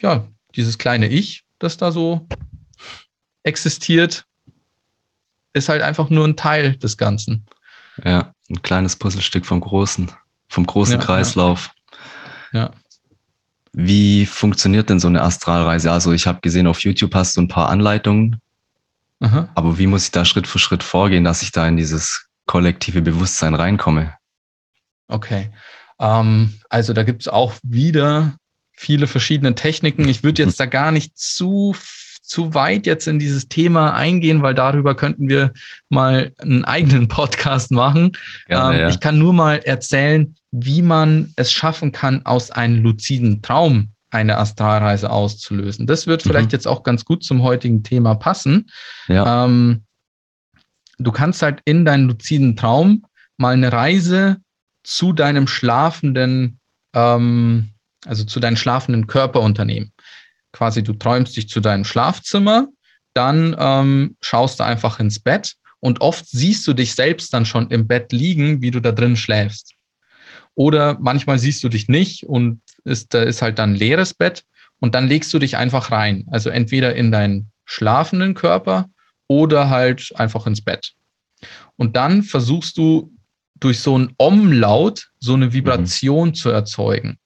[0.00, 2.26] ja, dieses kleine Ich, das da so
[3.42, 4.24] existiert,
[5.52, 7.46] ist halt einfach nur ein Teil des Ganzen.
[8.04, 10.10] Ja, ein kleines Puzzlestück vom großen,
[10.48, 11.70] vom großen ja, Kreislauf.
[12.52, 12.60] Ja.
[12.60, 12.70] ja.
[13.72, 15.92] Wie funktioniert denn so eine Astralreise?
[15.92, 18.40] Also ich habe gesehen, auf YouTube hast du ein paar Anleitungen.
[19.20, 19.48] Aha.
[19.54, 23.02] Aber wie muss ich da Schritt für Schritt vorgehen, dass ich da in dieses kollektive
[23.02, 24.14] Bewusstsein reinkomme?
[25.08, 25.52] Okay.
[26.00, 28.34] Ähm, also da gibt es auch wieder
[28.72, 30.08] viele verschiedene Techniken.
[30.08, 31.74] Ich würde jetzt da gar nicht zu
[32.30, 35.52] zu weit jetzt in dieses Thema eingehen, weil darüber könnten wir
[35.88, 38.12] mal einen eigenen Podcast machen.
[38.46, 38.88] Gerne, ähm, ja.
[38.88, 44.38] Ich kann nur mal erzählen, wie man es schaffen kann, aus einem luziden Traum eine
[44.38, 45.86] Astralreise auszulösen.
[45.86, 46.52] Das wird vielleicht mhm.
[46.52, 48.70] jetzt auch ganz gut zum heutigen Thema passen.
[49.08, 49.44] Ja.
[49.44, 49.82] Ähm,
[50.98, 53.06] du kannst halt in deinen luziden Traum
[53.38, 54.36] mal eine Reise
[54.82, 56.60] zu deinem schlafenden
[56.94, 57.70] ähm,
[58.06, 59.92] also zu deinem schlafenden Körper unternehmen.
[60.52, 62.68] Quasi du träumst dich zu deinem Schlafzimmer,
[63.14, 67.70] dann ähm, schaust du einfach ins Bett und oft siehst du dich selbst dann schon
[67.70, 69.74] im Bett liegen, wie du da drin schläfst.
[70.54, 74.44] Oder manchmal siehst du dich nicht und ist, da ist halt dann ein leeres Bett
[74.80, 76.26] und dann legst du dich einfach rein.
[76.30, 78.86] Also entweder in deinen schlafenden Körper
[79.28, 80.92] oder halt einfach ins Bett.
[81.76, 83.12] Und dann versuchst du
[83.60, 86.34] durch so einen Om-Laut so eine Vibration mhm.
[86.34, 87.18] zu erzeugen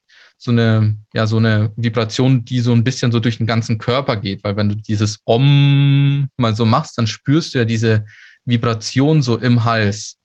[0.45, 4.16] so eine, ja, so eine Vibration, die so ein bisschen so durch den ganzen Körper
[4.16, 8.05] geht, weil wenn du dieses Om mal so machst, dann spürst du ja diese
[8.45, 10.18] Vibration so im Hals.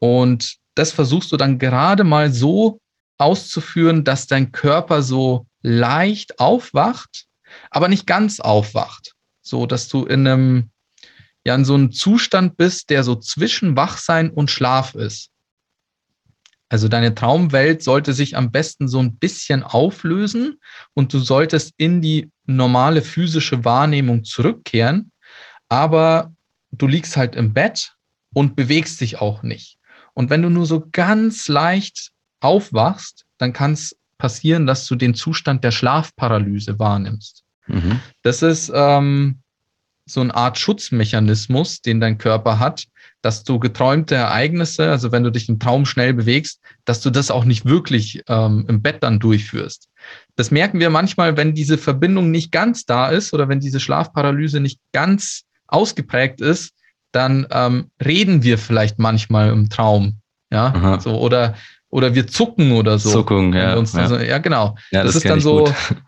[0.00, 2.80] Und das versuchst du dann gerade mal so
[3.16, 7.26] auszuführen, dass dein Körper so leicht aufwacht,
[7.70, 9.12] aber nicht ganz aufwacht.
[9.40, 10.70] So, dass du in einem,
[11.46, 15.30] ja, in so einem Zustand bist, der so zwischen Wachsein und Schlaf ist.
[16.68, 20.58] Also deine Traumwelt sollte sich am besten so ein bisschen auflösen
[20.94, 25.12] und du solltest in die normale physische Wahrnehmung zurückkehren,
[25.68, 26.32] aber
[26.72, 27.94] du liegst halt im Bett
[28.32, 29.78] und bewegst dich auch nicht.
[30.14, 35.14] Und wenn du nur so ganz leicht aufwachst, dann kann es passieren, dass du den
[35.14, 37.44] Zustand der Schlafparalyse wahrnimmst.
[37.66, 38.00] Mhm.
[38.22, 39.40] Das ist ähm,
[40.06, 42.84] so eine Art Schutzmechanismus, den dein Körper hat,
[43.24, 47.30] dass du geträumte Ereignisse, also wenn du dich im Traum schnell bewegst, dass du das
[47.30, 49.88] auch nicht wirklich ähm, im Bett dann durchführst.
[50.36, 54.60] Das merken wir manchmal, wenn diese Verbindung nicht ganz da ist oder wenn diese Schlafparalyse
[54.60, 56.72] nicht ganz ausgeprägt ist,
[57.12, 60.18] dann ähm, reden wir vielleicht manchmal im Traum.
[60.52, 61.54] Ja, so oder
[61.88, 63.10] oder wir zucken oder so.
[63.10, 63.74] Zuckung, ja.
[63.74, 63.84] ja.
[63.86, 64.76] So, ja, genau.
[64.90, 65.64] Ja, das, das ist dann so.
[65.64, 65.74] Gut.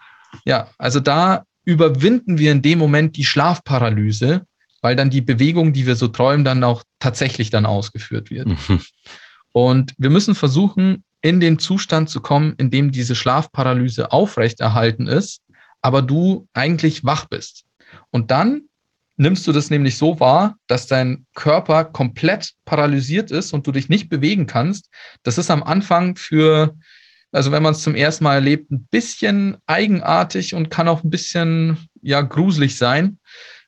[0.44, 4.44] Ja, also da überwinden wir in dem Moment die Schlafparalyse
[4.82, 8.48] weil dann die Bewegung, die wir so träumen, dann auch tatsächlich dann ausgeführt wird.
[8.48, 8.80] Mhm.
[9.52, 15.40] Und wir müssen versuchen, in den Zustand zu kommen, in dem diese Schlafparalyse aufrechterhalten ist,
[15.82, 17.64] aber du eigentlich wach bist.
[18.10, 18.62] Und dann
[19.16, 23.88] nimmst du das nämlich so wahr, dass dein Körper komplett paralysiert ist und du dich
[23.88, 24.90] nicht bewegen kannst.
[25.22, 26.76] Das ist am Anfang für
[27.32, 31.10] also wenn man es zum ersten Mal erlebt, ein bisschen eigenartig und kann auch ein
[31.10, 33.18] bisschen ja gruselig sein.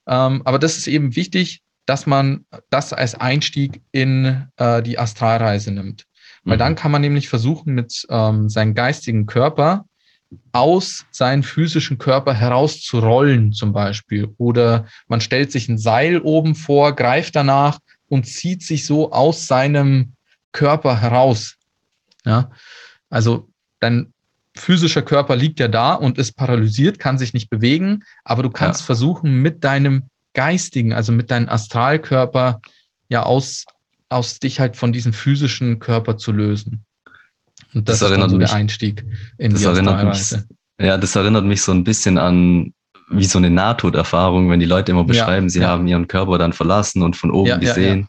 [0.09, 5.70] Ähm, aber das ist eben wichtig, dass man das als Einstieg in äh, die Astralreise
[5.70, 6.04] nimmt.
[6.44, 6.61] Weil mhm.
[6.61, 9.84] dann kann man nämlich versuchen, mit ähm, seinem geistigen Körper
[10.52, 14.34] aus seinem physischen Körper herauszurollen zum Beispiel.
[14.36, 17.78] Oder man stellt sich ein Seil oben vor, greift danach
[18.09, 20.12] und zieht sich so aus seinem
[20.52, 21.56] Körper heraus.
[22.24, 22.50] Ja,
[23.09, 23.48] also
[23.80, 24.12] dein
[24.59, 28.80] physischer Körper liegt ja da und ist paralysiert, kann sich nicht bewegen, aber du kannst
[28.80, 28.86] ja.
[28.86, 30.04] versuchen, mit deinem
[30.34, 32.61] geistigen, also mit deinem Astralkörper,
[33.09, 33.64] ja, aus,
[34.09, 36.84] aus dich halt von diesem physischen Körper zu lösen.
[37.74, 39.04] Und das, das ist dann so mich, der Einstieg
[39.38, 40.46] in das die Astralreise.
[40.78, 42.72] Mich, ja, das erinnert mich so ein bisschen an
[43.11, 45.68] wie so eine Nahtoderfahrung, wenn die Leute immer beschreiben, ja, sie ja.
[45.68, 48.06] haben ihren Körper dann verlassen und von oben ja, gesehen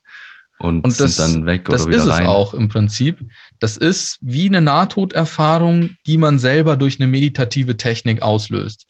[0.60, 2.08] und, und das, sind dann weg oder wieder rein.
[2.08, 3.26] Das ist es auch im Prinzip.
[3.60, 8.86] Das ist wie eine Nahtoderfahrung, die man selber durch eine meditative Technik auslöst.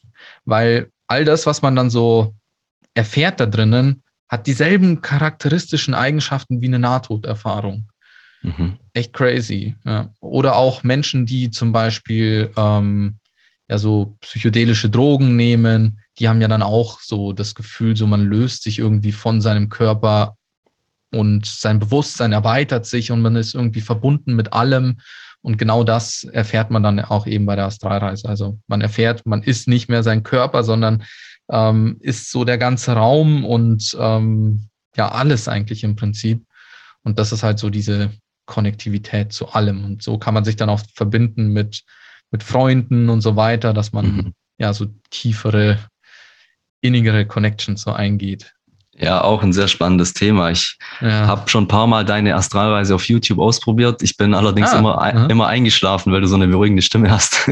[0.45, 2.33] Weil all das, was man dann so
[2.95, 7.89] erfährt da drinnen, hat dieselben charakteristischen Eigenschaften wie eine Nahtoderfahrung.
[8.41, 8.77] Mhm.
[8.93, 9.75] Echt crazy.
[9.85, 10.11] Ja.
[10.21, 13.19] Oder auch Menschen, die zum Beispiel ähm,
[13.67, 18.25] ja so psychedelische Drogen nehmen, die haben ja dann auch so das Gefühl, so man
[18.25, 20.35] löst sich irgendwie von seinem Körper
[21.11, 24.99] und sein Bewusstsein erweitert sich und man ist irgendwie verbunden mit allem.
[25.41, 28.27] Und genau das erfährt man dann auch eben bei der Astralreise.
[28.27, 31.03] Also man erfährt, man ist nicht mehr sein Körper, sondern
[31.49, 36.45] ähm, ist so der ganze Raum und ähm, ja, alles eigentlich im Prinzip.
[37.03, 38.11] Und das ist halt so diese
[38.45, 39.85] Konnektivität zu allem.
[39.85, 41.83] Und so kann man sich dann auch verbinden mit,
[42.31, 44.33] mit Freunden und so weiter, dass man mhm.
[44.57, 45.79] ja so tiefere,
[46.81, 48.53] innigere Connections so eingeht.
[49.01, 50.51] Ja, auch ein sehr spannendes Thema.
[50.51, 51.25] Ich ja.
[51.25, 54.01] habe schon ein paar Mal deine Astralreise auf YouTube ausprobiert.
[54.01, 57.49] Ich bin allerdings ah, immer, immer eingeschlafen, weil du so eine beruhigende Stimme hast.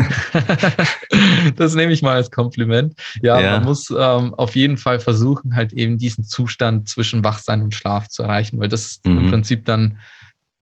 [1.56, 2.96] das nehme ich mal als Kompliment.
[3.22, 3.52] Ja, ja.
[3.52, 8.10] man muss ähm, auf jeden Fall versuchen, halt eben diesen Zustand zwischen Wachsein und Schlaf
[8.10, 9.20] zu erreichen, weil das ist mhm.
[9.20, 10.00] im Prinzip dann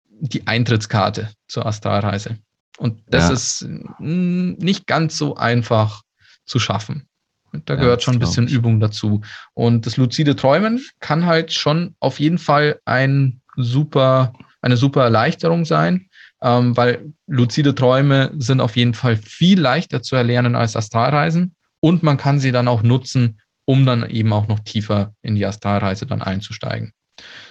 [0.08, 2.38] die Eintrittskarte zur Astralreise.
[2.78, 3.34] Und das ja.
[3.34, 3.66] ist
[4.00, 6.02] nicht ganz so einfach
[6.46, 7.06] zu schaffen.
[7.64, 9.20] Da gehört ja, schon ein bisschen Übung dazu.
[9.54, 14.32] Und das luzide Träumen kann halt schon auf jeden Fall ein super,
[14.62, 16.08] eine super Erleichterung sein,
[16.42, 21.54] ähm, weil luzide Träume sind auf jeden Fall viel leichter zu erlernen als Astralreisen.
[21.80, 25.46] Und man kann sie dann auch nutzen, um dann eben auch noch tiefer in die
[25.46, 26.92] Astralreise dann einzusteigen.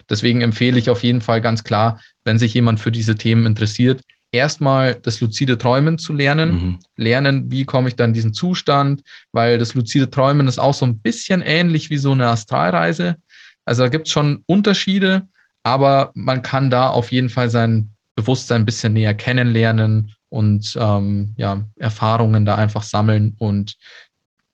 [0.09, 4.01] Deswegen empfehle ich auf jeden Fall ganz klar, wenn sich jemand für diese Themen interessiert,
[4.33, 6.51] erstmal das luzide Träumen zu lernen.
[6.51, 6.79] Mhm.
[6.97, 10.85] Lernen, wie komme ich dann in diesen Zustand, weil das luzide Träumen ist auch so
[10.85, 13.15] ein bisschen ähnlich wie so eine Astralreise.
[13.63, 15.27] Also da gibt es schon Unterschiede,
[15.63, 21.33] aber man kann da auf jeden Fall sein Bewusstsein ein bisschen näher kennenlernen und ähm,
[21.37, 23.77] ja, Erfahrungen da einfach sammeln und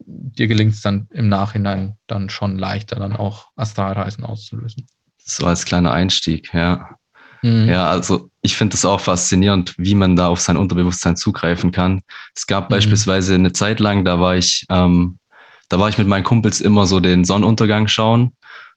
[0.06, 4.88] dir gelingt es dann im Nachhinein dann schon leichter, dann auch Astralreisen auszulösen.
[5.18, 6.98] So als kleiner Einstieg, ja.
[7.42, 7.70] Mhm.
[7.70, 12.02] Ja, also ich finde es auch faszinierend, wie man da auf sein Unterbewusstsein zugreifen kann.
[12.36, 12.76] Es gab mhm.
[12.76, 15.20] beispielsweise eine Zeit lang, da war ich, ähm,
[15.68, 18.34] da war ich mit meinen Kumpels immer so den Sonnenuntergang schauen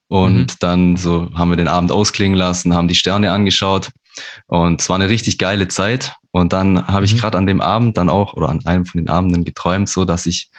[0.09, 0.47] und mhm.
[0.61, 3.91] dann so haben wir den Abend ausklingen lassen, haben die Sterne angeschaut
[4.47, 6.15] und es war eine richtig geile Zeit.
[6.33, 7.19] Und dann habe ich mhm.
[7.19, 10.27] gerade an dem Abend dann auch oder an einem von den Abenden geträumt, so dass
[10.27, 10.51] ich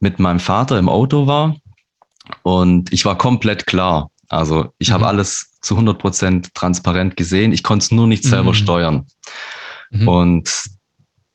[0.00, 1.56] mit meinem Vater im Auto war
[2.42, 4.10] und ich war komplett klar.
[4.34, 4.94] Also ich mhm.
[4.94, 7.52] habe alles zu 100 Prozent transparent gesehen.
[7.52, 8.54] Ich konnte es nur nicht selber mhm.
[8.54, 9.06] steuern.
[9.90, 10.08] Mhm.
[10.08, 10.64] Und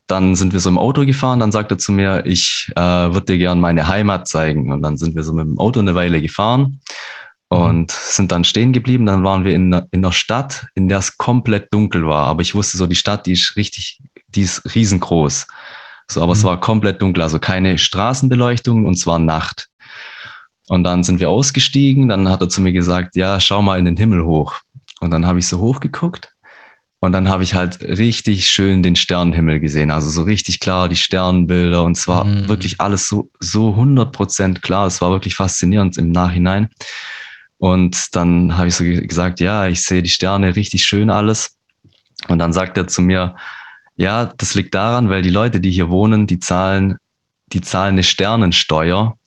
[0.08, 3.26] dann sind wir so im Auto gefahren, dann sagt er zu mir, ich äh, würde
[3.26, 4.72] dir gern meine Heimat zeigen.
[4.72, 6.82] Und dann sind wir so mit dem Auto eine Weile gefahren
[7.52, 7.58] mhm.
[7.58, 9.06] und sind dann stehen geblieben.
[9.06, 12.28] Dann waren wir in, in einer Stadt, in der es komplett dunkel war.
[12.28, 15.48] Aber ich wusste so, die Stadt, die ist richtig, die ist riesengroß.
[16.12, 16.40] So, aber mhm.
[16.40, 19.70] es war komplett dunkel, also keine Straßenbeleuchtung und es war Nacht.
[20.70, 22.10] Und dann sind wir ausgestiegen.
[22.10, 24.60] Dann hat er zu mir gesagt, ja, schau mal in den Himmel hoch.
[25.02, 26.32] Und dann habe ich so hochgeguckt.
[27.00, 29.90] Und dann habe ich halt richtig schön den Sternenhimmel gesehen.
[29.90, 31.84] Also so richtig klar die Sternbilder.
[31.84, 32.48] Und zwar mhm.
[32.48, 34.86] wirklich alles so, so 100 Prozent klar.
[34.86, 36.70] Es war wirklich faszinierend im Nachhinein.
[37.58, 41.58] Und dann habe ich so gesagt, ja, ich sehe die Sterne richtig schön alles.
[42.28, 43.36] Und dann sagt er zu mir,
[43.96, 46.98] ja, das liegt daran, weil die Leute, die hier wohnen, die zahlen,
[47.48, 49.18] die zahlen eine Sternensteuer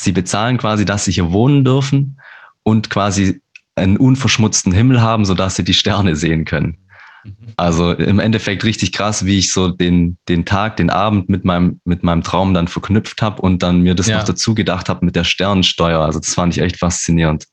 [0.00, 2.20] Sie bezahlen quasi, dass sie hier wohnen dürfen
[2.62, 3.40] und quasi
[3.74, 6.78] einen unverschmutzten Himmel haben, sodass sie die Sterne sehen können.
[7.24, 7.32] Mhm.
[7.56, 11.80] Also im Endeffekt richtig krass, wie ich so den, den Tag, den Abend mit meinem,
[11.84, 14.18] mit meinem Traum dann verknüpft habe und dann mir das ja.
[14.18, 16.00] noch dazu gedacht habe mit der Sternensteuer.
[16.00, 17.46] Also das fand ich echt faszinierend.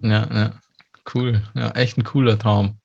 [0.00, 0.52] Ja, ja,
[1.14, 1.42] cool.
[1.54, 2.78] Ja, echt ein cooler Traum.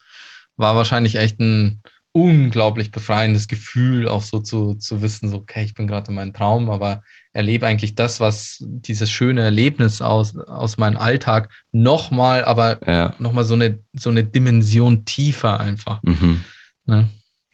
[0.57, 1.83] War wahrscheinlich echt ein
[2.13, 6.33] unglaublich befreiendes Gefühl, auch so zu, zu wissen, so, okay, ich bin gerade in meinem
[6.33, 7.03] Traum, aber
[7.33, 13.13] erlebe eigentlich das, was dieses schöne Erlebnis aus, aus meinem Alltag nochmal, aber ja.
[13.17, 16.01] nochmal so eine, so eine Dimension tiefer einfach.
[16.03, 16.43] Mhm.
[16.85, 17.09] Ne?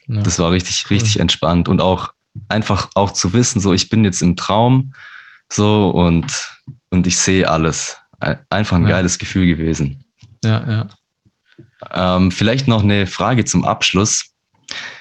[0.07, 0.21] Ja.
[0.21, 1.21] Das war richtig, richtig mhm.
[1.21, 2.13] entspannt und auch
[2.49, 4.93] einfach auch zu wissen, so, ich bin jetzt im Traum,
[5.51, 6.49] so, und,
[6.89, 7.97] und ich sehe alles.
[8.49, 8.89] Einfach ein ja.
[8.89, 10.03] geiles Gefühl gewesen.
[10.43, 10.87] Ja,
[11.91, 12.15] ja.
[12.17, 14.31] Ähm, vielleicht noch eine Frage zum Abschluss.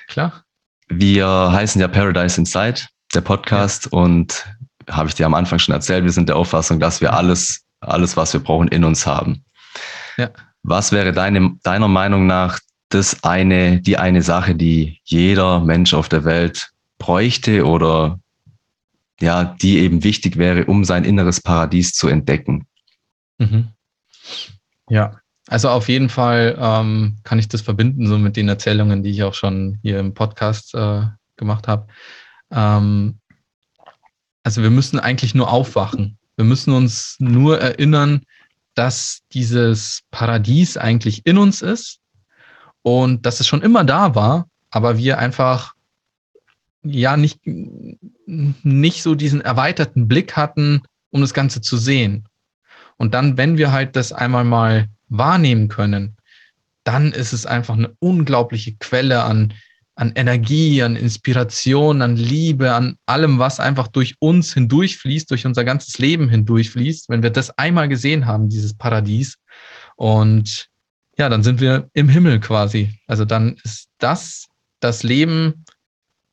[0.06, 0.44] Klar.
[0.88, 2.82] Wir heißen ja Paradise Inside,
[3.14, 3.98] der Podcast, ja.
[3.98, 4.46] und
[4.88, 8.16] habe ich dir am Anfang schon erzählt, wir sind der Auffassung, dass wir alles, alles,
[8.16, 9.44] was wir brauchen, in uns haben.
[10.16, 10.30] Ja.
[10.62, 12.58] Was wäre deine, deiner Meinung nach
[12.88, 18.18] das eine, die eine Sache, die jeder Mensch auf der Welt bräuchte oder
[19.20, 22.66] ja, die eben wichtig wäre, um sein inneres Paradies zu entdecken?
[23.38, 23.68] Mhm.
[24.88, 29.10] Ja, also auf jeden Fall ähm, kann ich das verbinden, so mit den Erzählungen, die
[29.10, 31.02] ich auch schon hier im Podcast äh,
[31.36, 31.86] gemacht habe.
[32.50, 33.18] Ähm,
[34.48, 36.16] also wir müssen eigentlich nur aufwachen.
[36.36, 38.22] Wir müssen uns nur erinnern,
[38.74, 41.98] dass dieses Paradies eigentlich in uns ist
[42.80, 45.74] und dass es schon immer da war, aber wir einfach
[46.82, 50.80] ja nicht, nicht so diesen erweiterten Blick hatten,
[51.10, 52.26] um das Ganze zu sehen.
[52.96, 56.16] Und dann, wenn wir halt das einmal mal wahrnehmen können,
[56.84, 59.52] dann ist es einfach eine unglaubliche Quelle an,
[59.98, 65.64] an Energie, an Inspiration, an Liebe, an allem, was einfach durch uns hindurchfließt, durch unser
[65.64, 69.38] ganzes Leben hindurchfließt, wenn wir das einmal gesehen haben, dieses Paradies.
[69.96, 70.68] Und
[71.18, 72.94] ja, dann sind wir im Himmel quasi.
[73.08, 74.46] Also dann ist das
[74.78, 75.64] das Leben,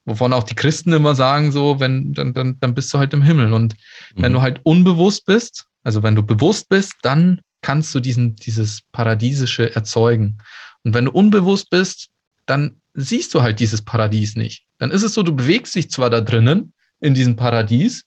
[0.05, 3.23] wovon auch die Christen immer sagen, so, wenn, dann, dann, dann bist du halt im
[3.23, 3.51] Himmel.
[3.51, 3.73] Und
[4.13, 4.21] mhm.
[4.21, 8.81] wenn du halt unbewusst bist, also wenn du bewusst bist, dann kannst du diesen, dieses
[8.91, 10.37] Paradiesische erzeugen.
[10.83, 12.09] Und wenn du unbewusst bist,
[12.45, 14.63] dann siehst du halt dieses Paradies nicht.
[14.79, 18.05] Dann ist es so, du bewegst dich zwar da drinnen in diesem Paradies,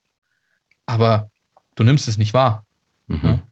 [0.87, 1.31] aber
[1.77, 2.67] du nimmst es nicht wahr.
[3.07, 3.43] Mhm.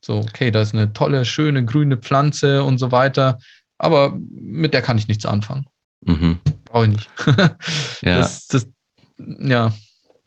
[0.00, 3.38] So, okay, da ist eine tolle, schöne grüne Pflanze und so weiter,
[3.76, 5.66] aber mit der kann ich nichts anfangen.
[6.02, 6.38] Mhm.
[6.64, 7.10] Brauche ich nicht.
[8.02, 8.18] ja.
[8.18, 8.68] Das, das,
[9.18, 9.74] ja,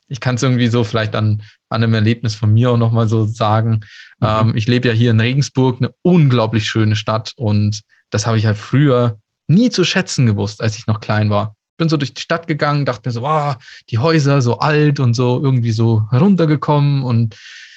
[0.08, 3.26] ich kann es irgendwie so vielleicht an, an einem Erlebnis von mir auch nochmal so
[3.26, 3.82] sagen.
[4.20, 4.28] Mhm.
[4.28, 7.82] Ähm, ich lebe ja hier in Regensburg, eine unglaublich schöne Stadt und
[8.12, 9.18] das habe ich halt früher
[9.54, 11.56] nie zu schätzen gewusst, als ich noch klein war.
[11.78, 13.56] Bin so durch die Stadt gegangen, dachte mir so, wow,
[13.90, 17.36] die Häuser so alt und so irgendwie so heruntergekommen und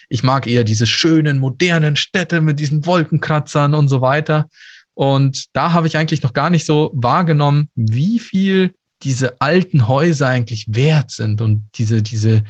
[0.08, 4.48] ich mag eher diese schönen, modernen Städte mit diesen Wolkenkratzern und so weiter.
[4.94, 10.28] Und da habe ich eigentlich noch gar nicht so wahrgenommen, wie viel diese alten Häuser
[10.28, 12.44] eigentlich wert sind und diese, diese,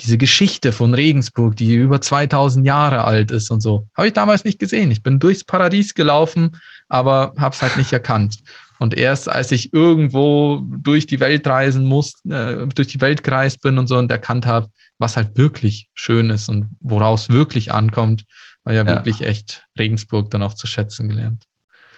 [0.00, 4.44] diese Geschichte von Regensburg, die über 2000 Jahre alt ist und so, habe ich damals
[4.44, 4.90] nicht gesehen.
[4.90, 6.56] Ich bin durchs Paradies gelaufen,
[6.88, 8.38] aber habe es halt nicht erkannt.
[8.78, 13.62] Und erst als ich irgendwo durch die Welt reisen muss, äh, durch die Welt gereist
[13.62, 14.68] bin und so und erkannt habe,
[14.98, 18.24] was halt wirklich schön ist und woraus wirklich ankommt,
[18.64, 18.86] war ja, ja.
[18.86, 21.44] wirklich echt Regensburg dann auch zu schätzen gelernt.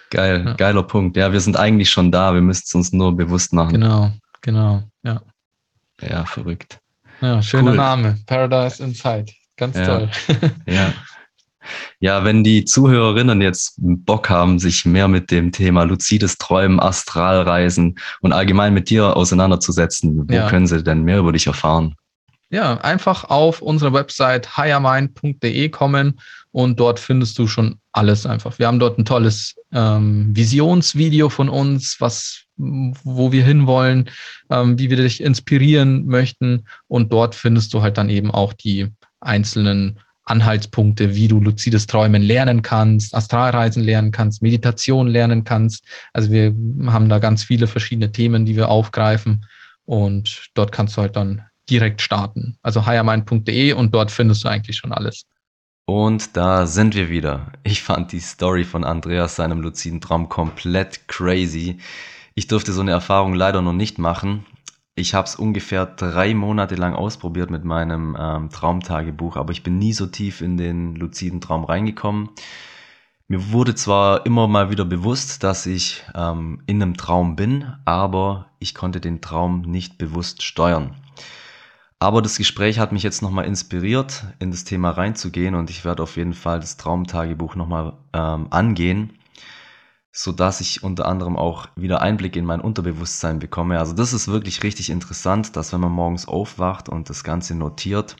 [0.09, 0.53] Geil, ja.
[0.53, 1.17] geiler Punkt.
[1.17, 3.73] Ja, wir sind eigentlich schon da, wir müssen es uns nur bewusst machen.
[3.73, 4.11] Genau,
[4.41, 5.21] genau, ja.
[6.01, 6.79] Ja, verrückt.
[7.21, 7.77] Ja, schöner cool.
[7.77, 8.17] Name.
[8.25, 9.33] Paradise Inside.
[9.57, 9.85] Ganz ja.
[9.85, 10.09] toll.
[10.67, 10.93] ja.
[11.99, 17.97] Ja, wenn die Zuhörerinnen jetzt Bock haben, sich mehr mit dem Thema luzides Träumen, Astralreisen
[18.21, 20.49] und allgemein mit dir auseinanderzusetzen, wo ja.
[20.49, 21.95] können sie denn mehr über dich erfahren?
[22.49, 26.19] Ja, einfach auf unsere Website highermind.de kommen
[26.51, 28.57] und dort findest du schon alles einfach.
[28.57, 34.09] Wir haben dort ein tolles ähm, Visionsvideo von uns, was, wo wir hinwollen,
[34.49, 38.87] ähm, wie wir dich inspirieren möchten und dort findest du halt dann eben auch die
[39.19, 39.99] einzelnen
[40.29, 45.85] Anhaltspunkte, wie du luzides Träumen lernen kannst, Astralreisen lernen kannst, Meditation lernen kannst.
[46.13, 46.53] Also wir
[46.87, 49.45] haben da ganz viele verschiedene Themen, die wir aufgreifen
[49.85, 52.57] und dort kannst du halt dann direkt starten.
[52.61, 55.23] Also highermind.de und dort findest du eigentlich schon alles.
[55.85, 57.53] Und da sind wir wieder.
[57.63, 61.77] Ich fand die Story von Andreas seinem luziden Traum komplett crazy.
[62.35, 64.45] Ich durfte so eine Erfahrung leider noch nicht machen.
[64.99, 69.77] Ich habe es ungefähr drei Monate lang ausprobiert mit meinem ähm, Traumtagebuch, aber ich bin
[69.77, 72.29] nie so tief in den luziden Traum reingekommen.
[73.27, 78.47] Mir wurde zwar immer mal wieder bewusst, dass ich ähm, in einem Traum bin, aber
[78.57, 80.95] ich konnte den Traum nicht bewusst steuern.
[81.99, 86.01] Aber das Gespräch hat mich jetzt nochmal inspiriert, in das Thema reinzugehen und ich werde
[86.01, 89.16] auf jeden Fall das Traumtagebuch nochmal ähm, angehen,
[90.17, 93.77] so dass ich unter anderem auch wieder Einblick in mein Unterbewusstsein bekomme.
[93.77, 98.15] Also das ist wirklich richtig interessant, dass wenn man morgens aufwacht und das Ganze notiert,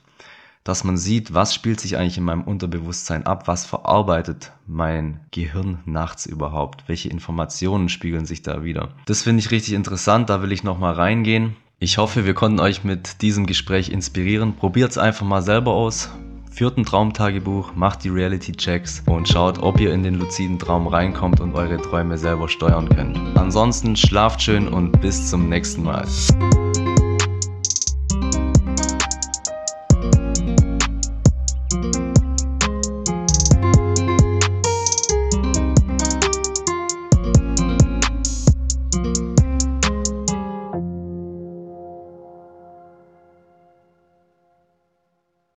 [0.63, 5.79] dass man sieht, was spielt sich eigentlich in meinem Unterbewusstsein ab, was verarbeitet mein Gehirn
[5.85, 8.89] nachts überhaupt, welche Informationen spiegeln sich da wieder.
[9.07, 11.55] Das finde ich richtig interessant, da will ich nochmal reingehen.
[11.79, 14.55] Ich hoffe, wir konnten euch mit diesem Gespräch inspirieren.
[14.55, 16.11] Probiert es einfach mal selber aus.
[16.57, 21.39] Führt ein Traumtagebuch, macht die Reality-Checks und schaut, ob ihr in den luziden Traum reinkommt
[21.39, 23.15] und eure Träume selber steuern könnt.
[23.37, 26.07] Ansonsten schlaft schön und bis zum nächsten Mal.